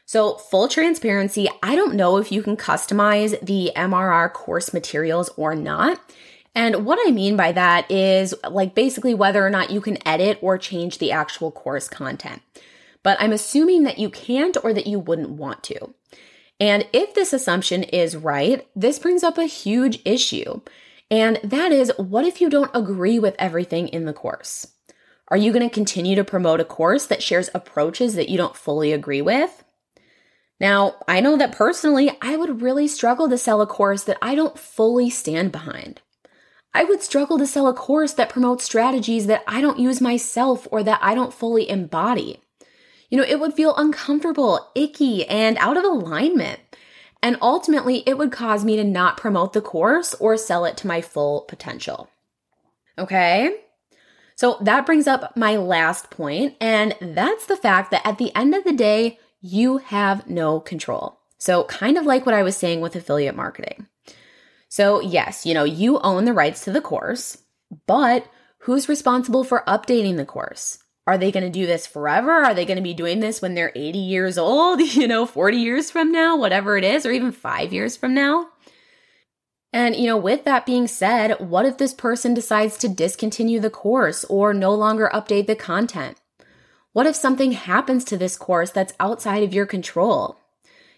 So, 0.04 0.34
full 0.34 0.68
transparency, 0.68 1.48
I 1.62 1.74
don't 1.74 1.94
know 1.94 2.18
if 2.18 2.30
you 2.30 2.42
can 2.42 2.56
customize 2.58 3.40
the 3.40 3.72
MRR 3.74 4.30
course 4.34 4.74
materials 4.74 5.30
or 5.38 5.54
not. 5.54 6.00
And 6.54 6.84
what 6.84 6.98
I 7.06 7.12
mean 7.12 7.36
by 7.36 7.52
that 7.52 7.90
is 7.90 8.34
like 8.48 8.74
basically 8.74 9.14
whether 9.14 9.44
or 9.44 9.50
not 9.50 9.70
you 9.70 9.80
can 9.80 10.06
edit 10.06 10.38
or 10.42 10.58
change 10.58 10.98
the 10.98 11.12
actual 11.12 11.50
course 11.50 11.88
content. 11.88 12.42
But 13.02 13.16
I'm 13.20 13.32
assuming 13.32 13.84
that 13.84 13.98
you 13.98 14.10
can't 14.10 14.56
or 14.62 14.74
that 14.74 14.86
you 14.86 14.98
wouldn't 14.98 15.30
want 15.30 15.62
to. 15.64 15.94
And 16.58 16.86
if 16.92 17.14
this 17.14 17.32
assumption 17.32 17.84
is 17.84 18.16
right, 18.16 18.66
this 18.76 18.98
brings 18.98 19.22
up 19.22 19.38
a 19.38 19.44
huge 19.44 20.00
issue. 20.04 20.60
And 21.10 21.40
that 21.42 21.72
is, 21.72 21.92
what 21.96 22.24
if 22.24 22.40
you 22.40 22.50
don't 22.50 22.70
agree 22.74 23.18
with 23.18 23.34
everything 23.38 23.88
in 23.88 24.04
the 24.04 24.12
course? 24.12 24.66
Are 25.28 25.36
you 25.36 25.52
going 25.52 25.66
to 25.66 25.74
continue 25.74 26.16
to 26.16 26.24
promote 26.24 26.60
a 26.60 26.64
course 26.64 27.06
that 27.06 27.22
shares 27.22 27.48
approaches 27.54 28.14
that 28.14 28.28
you 28.28 28.36
don't 28.36 28.56
fully 28.56 28.92
agree 28.92 29.22
with? 29.22 29.64
Now, 30.60 30.96
I 31.08 31.20
know 31.20 31.36
that 31.38 31.52
personally, 31.52 32.10
I 32.20 32.36
would 32.36 32.60
really 32.60 32.86
struggle 32.86 33.28
to 33.30 33.38
sell 33.38 33.62
a 33.62 33.66
course 33.66 34.04
that 34.04 34.18
I 34.20 34.34
don't 34.34 34.58
fully 34.58 35.08
stand 35.08 35.52
behind. 35.52 36.02
I 36.72 36.84
would 36.84 37.02
struggle 37.02 37.38
to 37.38 37.46
sell 37.46 37.66
a 37.66 37.74
course 37.74 38.12
that 38.12 38.28
promotes 38.28 38.64
strategies 38.64 39.26
that 39.26 39.42
I 39.46 39.60
don't 39.60 39.78
use 39.78 40.00
myself 40.00 40.68
or 40.70 40.82
that 40.84 41.00
I 41.02 41.14
don't 41.14 41.34
fully 41.34 41.68
embody. 41.68 42.40
You 43.08 43.18
know, 43.18 43.24
it 43.24 43.40
would 43.40 43.54
feel 43.54 43.74
uncomfortable, 43.76 44.70
icky, 44.74 45.26
and 45.26 45.58
out 45.58 45.76
of 45.76 45.84
alignment. 45.84 46.60
And 47.22 47.36
ultimately, 47.42 48.04
it 48.06 48.16
would 48.16 48.32
cause 48.32 48.64
me 48.64 48.76
to 48.76 48.84
not 48.84 49.16
promote 49.16 49.52
the 49.52 49.60
course 49.60 50.14
or 50.14 50.36
sell 50.36 50.64
it 50.64 50.76
to 50.78 50.86
my 50.86 51.00
full 51.00 51.42
potential. 51.42 52.08
Okay? 52.96 53.52
So 54.36 54.56
that 54.62 54.86
brings 54.86 55.06
up 55.06 55.36
my 55.36 55.56
last 55.56 56.08
point, 56.10 56.56
and 56.60 56.96
that's 57.00 57.46
the 57.46 57.56
fact 57.56 57.90
that 57.90 58.06
at 58.06 58.16
the 58.16 58.34
end 58.34 58.54
of 58.54 58.64
the 58.64 58.72
day, 58.72 59.18
you 59.42 59.78
have 59.78 60.30
no 60.30 60.60
control. 60.60 61.18
So, 61.36 61.64
kind 61.64 61.98
of 61.98 62.06
like 62.06 62.24
what 62.24 62.34
I 62.34 62.42
was 62.42 62.56
saying 62.56 62.80
with 62.80 62.96
affiliate 62.96 63.36
marketing. 63.36 63.86
So, 64.70 65.00
yes, 65.00 65.44
you 65.44 65.52
know, 65.52 65.64
you 65.64 65.98
own 65.98 66.24
the 66.24 66.32
rights 66.32 66.64
to 66.64 66.72
the 66.72 66.80
course, 66.80 67.36
but 67.88 68.24
who's 68.58 68.88
responsible 68.88 69.42
for 69.42 69.64
updating 69.66 70.16
the 70.16 70.24
course? 70.24 70.78
Are 71.08 71.18
they 71.18 71.32
going 71.32 71.44
to 71.44 71.50
do 71.50 71.66
this 71.66 71.88
forever? 71.88 72.30
Are 72.30 72.54
they 72.54 72.64
going 72.64 72.76
to 72.76 72.82
be 72.82 72.94
doing 72.94 73.18
this 73.18 73.42
when 73.42 73.54
they're 73.54 73.72
80 73.74 73.98
years 73.98 74.38
old, 74.38 74.80
you 74.94 75.08
know, 75.08 75.26
40 75.26 75.56
years 75.56 75.90
from 75.90 76.12
now, 76.12 76.36
whatever 76.36 76.76
it 76.76 76.84
is, 76.84 77.04
or 77.04 77.10
even 77.10 77.32
five 77.32 77.72
years 77.72 77.96
from 77.96 78.14
now? 78.14 78.46
And, 79.72 79.96
you 79.96 80.06
know, 80.06 80.16
with 80.16 80.44
that 80.44 80.66
being 80.66 80.86
said, 80.86 81.40
what 81.40 81.66
if 81.66 81.78
this 81.78 81.94
person 81.94 82.32
decides 82.32 82.78
to 82.78 82.88
discontinue 82.88 83.58
the 83.58 83.70
course 83.70 84.24
or 84.24 84.54
no 84.54 84.72
longer 84.72 85.10
update 85.12 85.48
the 85.48 85.56
content? 85.56 86.16
What 86.92 87.06
if 87.06 87.16
something 87.16 87.52
happens 87.52 88.04
to 88.04 88.16
this 88.16 88.36
course 88.36 88.70
that's 88.70 88.94
outside 89.00 89.42
of 89.42 89.54
your 89.54 89.66
control? 89.66 90.39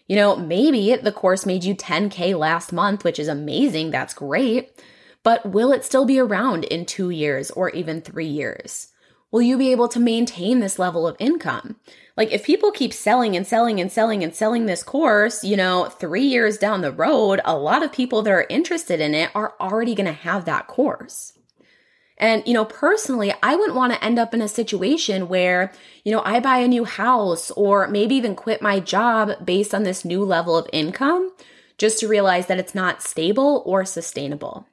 You 0.07 0.15
know, 0.17 0.35
maybe 0.35 0.95
the 0.95 1.11
course 1.11 1.45
made 1.45 1.63
you 1.63 1.75
10K 1.75 2.37
last 2.37 2.73
month, 2.73 3.03
which 3.03 3.19
is 3.19 3.27
amazing. 3.27 3.91
That's 3.91 4.13
great. 4.13 4.81
But 5.23 5.45
will 5.45 5.71
it 5.71 5.85
still 5.85 6.05
be 6.05 6.19
around 6.19 6.65
in 6.65 6.85
two 6.85 7.09
years 7.09 7.49
or 7.51 7.69
even 7.69 8.01
three 8.01 8.27
years? 8.27 8.89
Will 9.31 9.41
you 9.41 9.57
be 9.57 9.71
able 9.71 9.87
to 9.87 9.99
maintain 9.99 10.59
this 10.59 10.77
level 10.77 11.07
of 11.07 11.15
income? 11.17 11.77
Like, 12.15 12.31
if 12.31 12.45
people 12.45 12.71
keep 12.71 12.93
selling 12.93 13.35
and 13.35 13.47
selling 13.47 13.79
and 13.79 13.91
selling 13.91 14.23
and 14.23 14.35
selling 14.35 14.67
this 14.67 14.83
course, 14.83 15.43
you 15.43 15.57
know, 15.57 15.85
three 15.85 16.25
years 16.25 16.59
down 16.59 16.81
the 16.81 16.91
road, 16.91 17.41
a 17.43 17.57
lot 17.57 17.81
of 17.81 17.91
people 17.91 18.21
that 18.21 18.31
are 18.31 18.45
interested 18.49 18.99
in 18.99 19.15
it 19.15 19.31
are 19.33 19.55
already 19.59 19.95
going 19.95 20.05
to 20.05 20.11
have 20.11 20.45
that 20.45 20.67
course. 20.67 21.33
And, 22.23 22.41
you 22.47 22.53
know, 22.53 22.63
personally, 22.63 23.33
I 23.43 23.57
wouldn't 23.57 23.75
want 23.75 23.91
to 23.91 24.01
end 24.01 24.17
up 24.17 24.33
in 24.33 24.41
a 24.41 24.47
situation 24.47 25.27
where, 25.27 25.73
you 26.05 26.11
know, 26.13 26.21
I 26.23 26.39
buy 26.39 26.59
a 26.59 26.69
new 26.69 26.85
house 26.85 27.51
or 27.51 27.89
maybe 27.89 28.15
even 28.15 28.33
quit 28.33 28.61
my 28.61 28.79
job 28.79 29.33
based 29.43 29.75
on 29.75 29.83
this 29.83 30.05
new 30.05 30.23
level 30.23 30.57
of 30.57 30.69
income 30.71 31.33
just 31.77 31.99
to 31.99 32.07
realize 32.07 32.47
that 32.47 32.57
it's 32.57 32.73
not 32.73 33.03
stable 33.03 33.61
or 33.65 33.83
sustainable. 33.83 34.65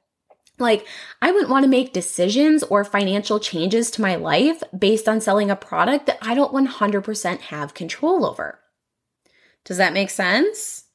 Like, 0.59 0.87
I 1.21 1.31
wouldn't 1.31 1.49
want 1.49 1.65
to 1.65 1.69
make 1.69 1.91
decisions 1.91 2.63
or 2.63 2.85
financial 2.85 3.37
changes 3.37 3.91
to 3.91 4.01
my 4.01 4.15
life 4.15 4.63
based 4.77 5.09
on 5.09 5.19
selling 5.19 5.51
a 5.51 5.55
product 5.57 6.05
that 6.05 6.19
I 6.21 6.33
don't 6.35 6.53
100% 6.53 7.39
have 7.41 7.73
control 7.73 8.25
over. 8.25 8.59
Does 9.65 9.75
that 9.75 9.91
make 9.91 10.09
sense? 10.09 10.85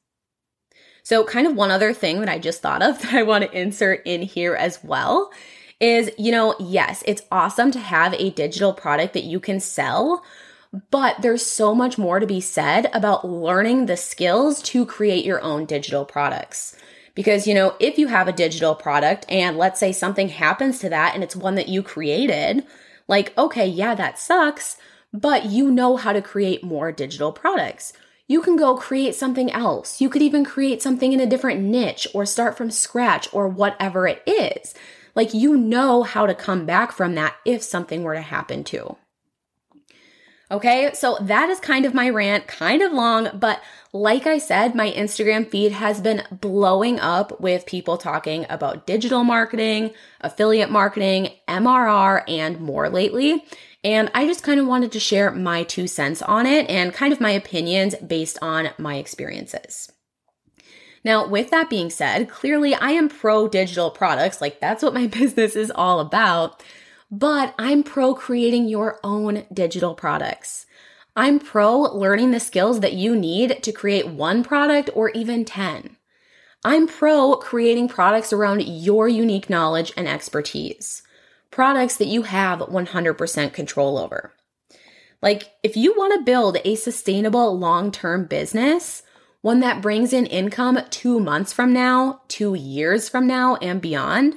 So, 1.03 1.23
kind 1.23 1.45
of 1.45 1.55
one 1.55 1.69
other 1.69 1.93
thing 1.93 2.19
that 2.21 2.29
I 2.29 2.39
just 2.39 2.63
thought 2.63 2.81
of 2.81 2.99
that 3.03 3.13
I 3.13 3.21
want 3.21 3.43
to 3.43 3.55
insert 3.55 4.01
in 4.07 4.23
here 4.23 4.55
as 4.55 4.83
well 4.83 5.31
is, 5.79 6.11
you 6.17 6.31
know, 6.31 6.55
yes, 6.59 7.03
it's 7.05 7.21
awesome 7.31 7.71
to 7.71 7.79
have 7.79 8.13
a 8.13 8.31
digital 8.31 8.73
product 8.73 9.13
that 9.13 9.23
you 9.23 9.39
can 9.39 9.59
sell, 9.59 10.23
but 10.91 11.21
there's 11.21 11.45
so 11.45 11.73
much 11.73 11.97
more 11.97 12.19
to 12.19 12.27
be 12.27 12.41
said 12.41 12.89
about 12.93 13.27
learning 13.27 13.85
the 13.85 13.97
skills 13.97 14.61
to 14.61 14.85
create 14.85 15.25
your 15.25 15.41
own 15.41 15.65
digital 15.65 16.05
products. 16.05 16.75
Because, 17.15 17.47
you 17.47 17.53
know, 17.53 17.75
if 17.79 17.97
you 17.97 18.07
have 18.07 18.27
a 18.27 18.33
digital 18.33 18.75
product 18.75 19.25
and 19.29 19.57
let's 19.57 19.79
say 19.79 19.91
something 19.91 20.29
happens 20.29 20.79
to 20.79 20.89
that 20.89 21.15
and 21.15 21.23
it's 21.23 21.35
one 21.35 21.55
that 21.55 21.67
you 21.67 21.81
created, 21.81 22.63
like, 23.07 23.35
okay, 23.37 23.65
yeah, 23.65 23.95
that 23.95 24.19
sucks, 24.19 24.77
but 25.13 25.45
you 25.45 25.71
know 25.71 25.97
how 25.97 26.13
to 26.13 26.21
create 26.21 26.63
more 26.63 26.91
digital 26.91 27.31
products. 27.31 27.93
You 28.27 28.41
can 28.41 28.57
go 28.57 28.75
create 28.75 29.15
something 29.15 29.51
else. 29.51 30.01
You 30.01 30.09
could 30.09 30.21
even 30.21 30.43
create 30.43 30.81
something 30.81 31.13
in 31.13 31.19
a 31.19 31.25
different 31.25 31.61
niche 31.61 32.07
or 32.13 32.25
start 32.25 32.57
from 32.57 32.69
scratch 32.69 33.29
or 33.33 33.47
whatever 33.47 34.05
it 34.05 34.21
is. 34.27 34.75
Like 35.17 35.33
you 35.33 35.57
know 35.57 36.03
how 36.03 36.27
to 36.27 36.35
come 36.35 36.67
back 36.67 36.91
from 36.91 37.15
that 37.15 37.35
if 37.43 37.63
something 37.63 38.03
were 38.03 38.13
to 38.13 38.21
happen 38.21 38.63
too. 38.63 38.97
Okay, 40.51 40.91
so 40.93 41.17
that 41.21 41.49
is 41.49 41.59
kind 41.59 41.85
of 41.85 41.95
my 41.95 42.07
rant, 42.07 42.45
kind 42.45 42.83
of 42.83 42.93
long, 42.93 43.29
but 43.33 43.61
like 43.91 44.27
I 44.27 44.37
said, 44.37 44.75
my 44.75 44.91
Instagram 44.91 45.49
feed 45.49 45.71
has 45.71 45.99
been 45.99 46.23
blowing 46.29 46.99
up 46.99 47.41
with 47.41 47.65
people 47.65 47.97
talking 47.97 48.45
about 48.47 48.85
digital 48.85 49.23
marketing, 49.23 49.91
affiliate 50.21 50.69
marketing, 50.69 51.31
MRR, 51.47 52.23
and 52.29 52.61
more 52.61 52.87
lately. 52.87 53.43
And 53.83 54.11
I 54.13 54.27
just 54.27 54.43
kind 54.43 54.59
of 54.59 54.67
wanted 54.67 54.91
to 54.91 54.99
share 54.99 55.31
my 55.31 55.63
two 55.63 55.87
cents 55.87 56.21
on 56.21 56.45
it 56.45 56.69
and 56.69 56.93
kind 56.93 57.11
of 57.11 57.19
my 57.19 57.31
opinions 57.31 57.95
based 57.95 58.37
on 58.41 58.69
my 58.77 58.97
experiences. 58.97 59.91
Now, 61.07 61.25
with 61.25 61.51
that 61.51 61.69
being 61.69 61.89
said, 61.89 62.29
clearly 62.29 62.75
I 62.75 62.89
am 62.89 63.07
pro 63.07 63.47
digital 63.47 63.89
products, 63.89 64.41
like 64.41 64.59
that's 64.59 64.83
what 64.83 64.93
my 64.93 65.07
business 65.19 65.55
is 65.55 65.71
all 65.73 66.01
about, 66.01 66.61
but 67.09 67.55
I'm 67.57 67.81
pro 67.81 68.13
creating 68.13 68.67
your 68.67 68.99
own 69.05 69.45
digital 69.53 69.95
products. 69.95 70.65
I'm 71.15 71.39
pro 71.39 71.79
learning 71.79 72.31
the 72.31 72.41
skills 72.41 72.81
that 72.81 72.91
you 72.91 73.15
need 73.15 73.63
to 73.63 73.71
create 73.71 74.09
one 74.09 74.43
product 74.43 74.89
or 74.93 75.11
even 75.11 75.45
10. 75.45 75.95
I'm 76.65 76.87
pro 76.87 77.37
creating 77.37 77.87
products 77.87 78.33
around 78.33 78.63
your 78.63 79.07
unique 79.07 79.49
knowledge 79.49 79.93
and 79.95 80.09
expertise, 80.09 81.03
products 81.51 81.95
that 81.95 82.07
you 82.07 82.23
have 82.23 82.59
100% 82.59 83.53
control 83.53 83.97
over. 83.97 84.33
Like, 85.21 85.51
if 85.63 85.77
you 85.77 85.93
want 85.95 86.15
to 86.15 86.25
build 86.25 86.57
a 86.65 86.75
sustainable 86.75 87.57
long 87.57 87.93
term 87.93 88.25
business, 88.25 89.03
one 89.47 89.61
that 89.61 89.81
brings 89.81 90.11
in 90.11 90.25
income 90.25 90.77
two 90.89 91.21
months 91.21 91.53
from 91.53 91.71
now, 91.71 92.19
two 92.27 92.53
years 92.53 93.07
from 93.07 93.25
now, 93.25 93.55
and 93.55 93.79
beyond, 93.79 94.35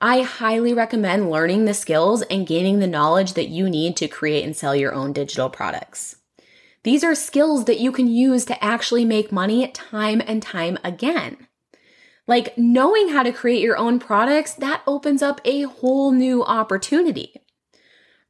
I 0.00 0.22
highly 0.22 0.74
recommend 0.74 1.30
learning 1.30 1.66
the 1.66 1.72
skills 1.72 2.22
and 2.22 2.48
gaining 2.48 2.80
the 2.80 2.88
knowledge 2.88 3.34
that 3.34 3.46
you 3.46 3.70
need 3.70 3.96
to 3.98 4.08
create 4.08 4.42
and 4.42 4.56
sell 4.56 4.74
your 4.74 4.92
own 4.92 5.12
digital 5.12 5.50
products. 5.50 6.16
These 6.82 7.04
are 7.04 7.14
skills 7.14 7.66
that 7.66 7.78
you 7.78 7.92
can 7.92 8.08
use 8.08 8.44
to 8.46 8.64
actually 8.64 9.04
make 9.04 9.30
money 9.30 9.68
time 9.68 10.20
and 10.26 10.42
time 10.42 10.78
again. 10.82 11.46
Like 12.26 12.58
knowing 12.58 13.10
how 13.10 13.22
to 13.22 13.30
create 13.30 13.62
your 13.62 13.76
own 13.76 14.00
products, 14.00 14.54
that 14.54 14.82
opens 14.84 15.22
up 15.22 15.40
a 15.44 15.62
whole 15.62 16.10
new 16.10 16.42
opportunity. 16.42 17.40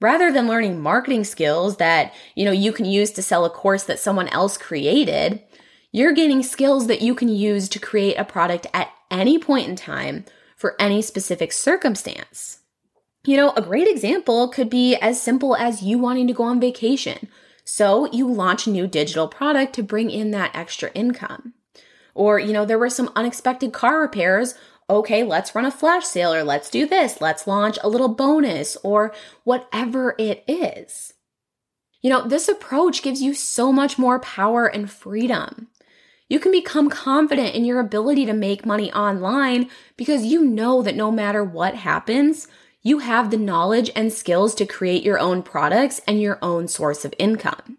Rather 0.02 0.30
than 0.30 0.46
learning 0.46 0.80
marketing 0.80 1.24
skills 1.24 1.78
that, 1.78 2.12
you 2.34 2.44
know, 2.44 2.50
you 2.50 2.72
can 2.72 2.84
use 2.84 3.10
to 3.12 3.22
sell 3.22 3.46
a 3.46 3.50
course 3.50 3.84
that 3.84 3.98
someone 3.98 4.28
else 4.28 4.58
created, 4.58 5.42
you're 5.92 6.12
gaining 6.12 6.42
skills 6.42 6.86
that 6.86 7.02
you 7.02 7.14
can 7.14 7.28
use 7.28 7.68
to 7.68 7.78
create 7.78 8.14
a 8.14 8.24
product 8.24 8.66
at 8.72 8.92
any 9.10 9.38
point 9.38 9.68
in 9.68 9.76
time 9.76 10.24
for 10.56 10.76
any 10.78 11.02
specific 11.02 11.52
circumstance. 11.52 12.58
You 13.24 13.36
know, 13.36 13.50
a 13.56 13.62
great 13.62 13.88
example 13.88 14.48
could 14.48 14.70
be 14.70 14.94
as 14.96 15.20
simple 15.20 15.56
as 15.56 15.82
you 15.82 15.98
wanting 15.98 16.26
to 16.28 16.32
go 16.32 16.44
on 16.44 16.60
vacation. 16.60 17.28
So 17.64 18.10
you 18.12 18.30
launch 18.30 18.66
a 18.66 18.70
new 18.70 18.86
digital 18.86 19.28
product 19.28 19.74
to 19.74 19.82
bring 19.82 20.10
in 20.10 20.30
that 20.30 20.54
extra 20.54 20.90
income. 20.92 21.54
Or, 22.14 22.38
you 22.38 22.52
know, 22.52 22.64
there 22.64 22.78
were 22.78 22.90
some 22.90 23.12
unexpected 23.14 23.72
car 23.72 24.00
repairs. 24.00 24.54
Okay, 24.88 25.22
let's 25.22 25.54
run 25.54 25.66
a 25.66 25.70
flash 25.70 26.04
sale 26.04 26.32
or 26.32 26.42
let's 26.42 26.70
do 26.70 26.86
this. 26.86 27.20
Let's 27.20 27.46
launch 27.46 27.78
a 27.82 27.88
little 27.88 28.08
bonus 28.08 28.76
or 28.82 29.12
whatever 29.44 30.14
it 30.18 30.44
is. 30.48 31.14
You 32.02 32.10
know, 32.10 32.26
this 32.26 32.48
approach 32.48 33.02
gives 33.02 33.20
you 33.20 33.34
so 33.34 33.72
much 33.72 33.98
more 33.98 34.18
power 34.20 34.66
and 34.66 34.90
freedom. 34.90 35.68
You 36.30 36.38
can 36.38 36.52
become 36.52 36.88
confident 36.88 37.56
in 37.56 37.64
your 37.64 37.80
ability 37.80 38.24
to 38.26 38.32
make 38.32 38.64
money 38.64 38.92
online 38.92 39.68
because 39.96 40.24
you 40.24 40.44
know 40.44 40.80
that 40.80 40.94
no 40.94 41.10
matter 41.10 41.42
what 41.42 41.74
happens, 41.74 42.46
you 42.82 43.00
have 43.00 43.30
the 43.30 43.36
knowledge 43.36 43.90
and 43.96 44.12
skills 44.12 44.54
to 44.54 44.64
create 44.64 45.02
your 45.02 45.18
own 45.18 45.42
products 45.42 46.00
and 46.06 46.22
your 46.22 46.38
own 46.40 46.68
source 46.68 47.04
of 47.04 47.12
income. 47.18 47.78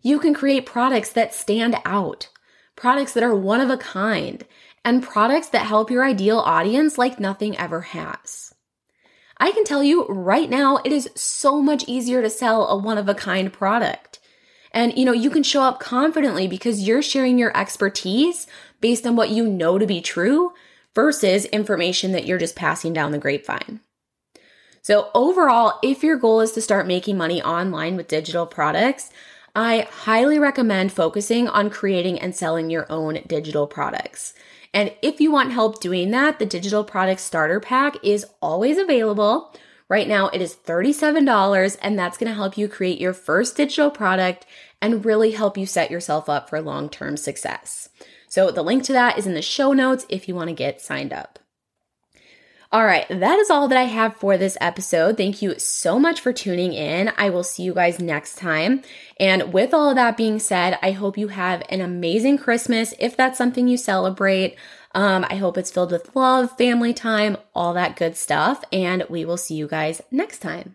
You 0.00 0.18
can 0.18 0.32
create 0.32 0.64
products 0.64 1.10
that 1.10 1.34
stand 1.34 1.76
out, 1.84 2.30
products 2.74 3.12
that 3.12 3.22
are 3.22 3.36
one 3.36 3.60
of 3.60 3.68
a 3.68 3.76
kind, 3.76 4.46
and 4.82 5.02
products 5.02 5.48
that 5.50 5.66
help 5.66 5.90
your 5.90 6.06
ideal 6.06 6.38
audience 6.38 6.96
like 6.96 7.20
nothing 7.20 7.54
ever 7.58 7.82
has. 7.82 8.54
I 9.36 9.50
can 9.52 9.64
tell 9.64 9.82
you 9.82 10.06
right 10.06 10.48
now, 10.48 10.78
it 10.86 10.90
is 10.90 11.10
so 11.14 11.60
much 11.60 11.84
easier 11.86 12.22
to 12.22 12.30
sell 12.30 12.66
a 12.68 12.78
one 12.78 12.96
of 12.96 13.10
a 13.10 13.14
kind 13.14 13.52
product. 13.52 14.07
And 14.78 14.96
you 14.96 15.04
know, 15.04 15.12
you 15.12 15.28
can 15.28 15.42
show 15.42 15.62
up 15.62 15.80
confidently 15.80 16.46
because 16.46 16.86
you're 16.86 17.02
sharing 17.02 17.36
your 17.36 17.54
expertise 17.56 18.46
based 18.80 19.08
on 19.08 19.16
what 19.16 19.30
you 19.30 19.44
know 19.44 19.76
to 19.76 19.88
be 19.88 20.00
true 20.00 20.52
versus 20.94 21.46
information 21.46 22.12
that 22.12 22.26
you're 22.26 22.38
just 22.38 22.54
passing 22.54 22.92
down 22.92 23.10
the 23.10 23.18
grapevine. 23.18 23.80
So, 24.80 25.10
overall, 25.14 25.80
if 25.82 26.04
your 26.04 26.16
goal 26.16 26.40
is 26.40 26.52
to 26.52 26.60
start 26.60 26.86
making 26.86 27.16
money 27.16 27.42
online 27.42 27.96
with 27.96 28.06
digital 28.06 28.46
products, 28.46 29.10
I 29.52 29.88
highly 29.90 30.38
recommend 30.38 30.92
focusing 30.92 31.48
on 31.48 31.70
creating 31.70 32.20
and 32.20 32.32
selling 32.32 32.70
your 32.70 32.86
own 32.88 33.18
digital 33.26 33.66
products. 33.66 34.32
And 34.72 34.94
if 35.02 35.20
you 35.20 35.32
want 35.32 35.50
help 35.50 35.80
doing 35.80 36.12
that, 36.12 36.38
the 36.38 36.46
Digital 36.46 36.84
Product 36.84 37.20
Starter 37.20 37.58
Pack 37.58 37.96
is 38.04 38.24
always 38.40 38.78
available. 38.78 39.52
Right 39.88 40.06
now, 40.06 40.28
it 40.28 40.42
is 40.42 40.54
$37, 40.54 41.78
and 41.80 41.98
that's 41.98 42.18
going 42.18 42.28
to 42.28 42.34
help 42.34 42.58
you 42.58 42.68
create 42.68 43.00
your 43.00 43.14
first 43.14 43.56
digital 43.56 43.90
product 43.90 44.44
and 44.82 45.04
really 45.04 45.30
help 45.30 45.56
you 45.56 45.64
set 45.64 45.90
yourself 45.90 46.28
up 46.28 46.50
for 46.50 46.60
long 46.60 46.90
term 46.90 47.16
success. 47.16 47.88
So, 48.28 48.50
the 48.50 48.62
link 48.62 48.84
to 48.84 48.92
that 48.92 49.16
is 49.16 49.26
in 49.26 49.34
the 49.34 49.42
show 49.42 49.72
notes 49.72 50.04
if 50.10 50.28
you 50.28 50.34
want 50.34 50.48
to 50.48 50.54
get 50.54 50.82
signed 50.82 51.12
up. 51.12 51.38
All 52.70 52.84
right, 52.84 53.08
that 53.08 53.38
is 53.38 53.48
all 53.48 53.66
that 53.68 53.78
I 53.78 53.84
have 53.84 54.16
for 54.16 54.36
this 54.36 54.58
episode. 54.60 55.16
Thank 55.16 55.40
you 55.40 55.58
so 55.58 55.98
much 55.98 56.20
for 56.20 56.34
tuning 56.34 56.74
in. 56.74 57.10
I 57.16 57.30
will 57.30 57.42
see 57.42 57.62
you 57.62 57.72
guys 57.72 57.98
next 57.98 58.36
time. 58.36 58.82
And 59.18 59.54
with 59.54 59.72
all 59.72 59.88
of 59.88 59.96
that 59.96 60.18
being 60.18 60.38
said, 60.38 60.78
I 60.82 60.90
hope 60.90 61.16
you 61.16 61.28
have 61.28 61.62
an 61.70 61.80
amazing 61.80 62.36
Christmas 62.36 62.92
if 62.98 63.16
that's 63.16 63.38
something 63.38 63.68
you 63.68 63.78
celebrate. 63.78 64.58
Um, 64.98 65.24
I 65.30 65.36
hope 65.36 65.56
it's 65.56 65.70
filled 65.70 65.92
with 65.92 66.16
love, 66.16 66.58
family 66.58 66.92
time, 66.92 67.36
all 67.54 67.72
that 67.74 67.94
good 67.94 68.16
stuff. 68.16 68.64
And 68.72 69.04
we 69.08 69.24
will 69.24 69.36
see 69.36 69.54
you 69.54 69.68
guys 69.68 70.02
next 70.10 70.40
time. 70.40 70.74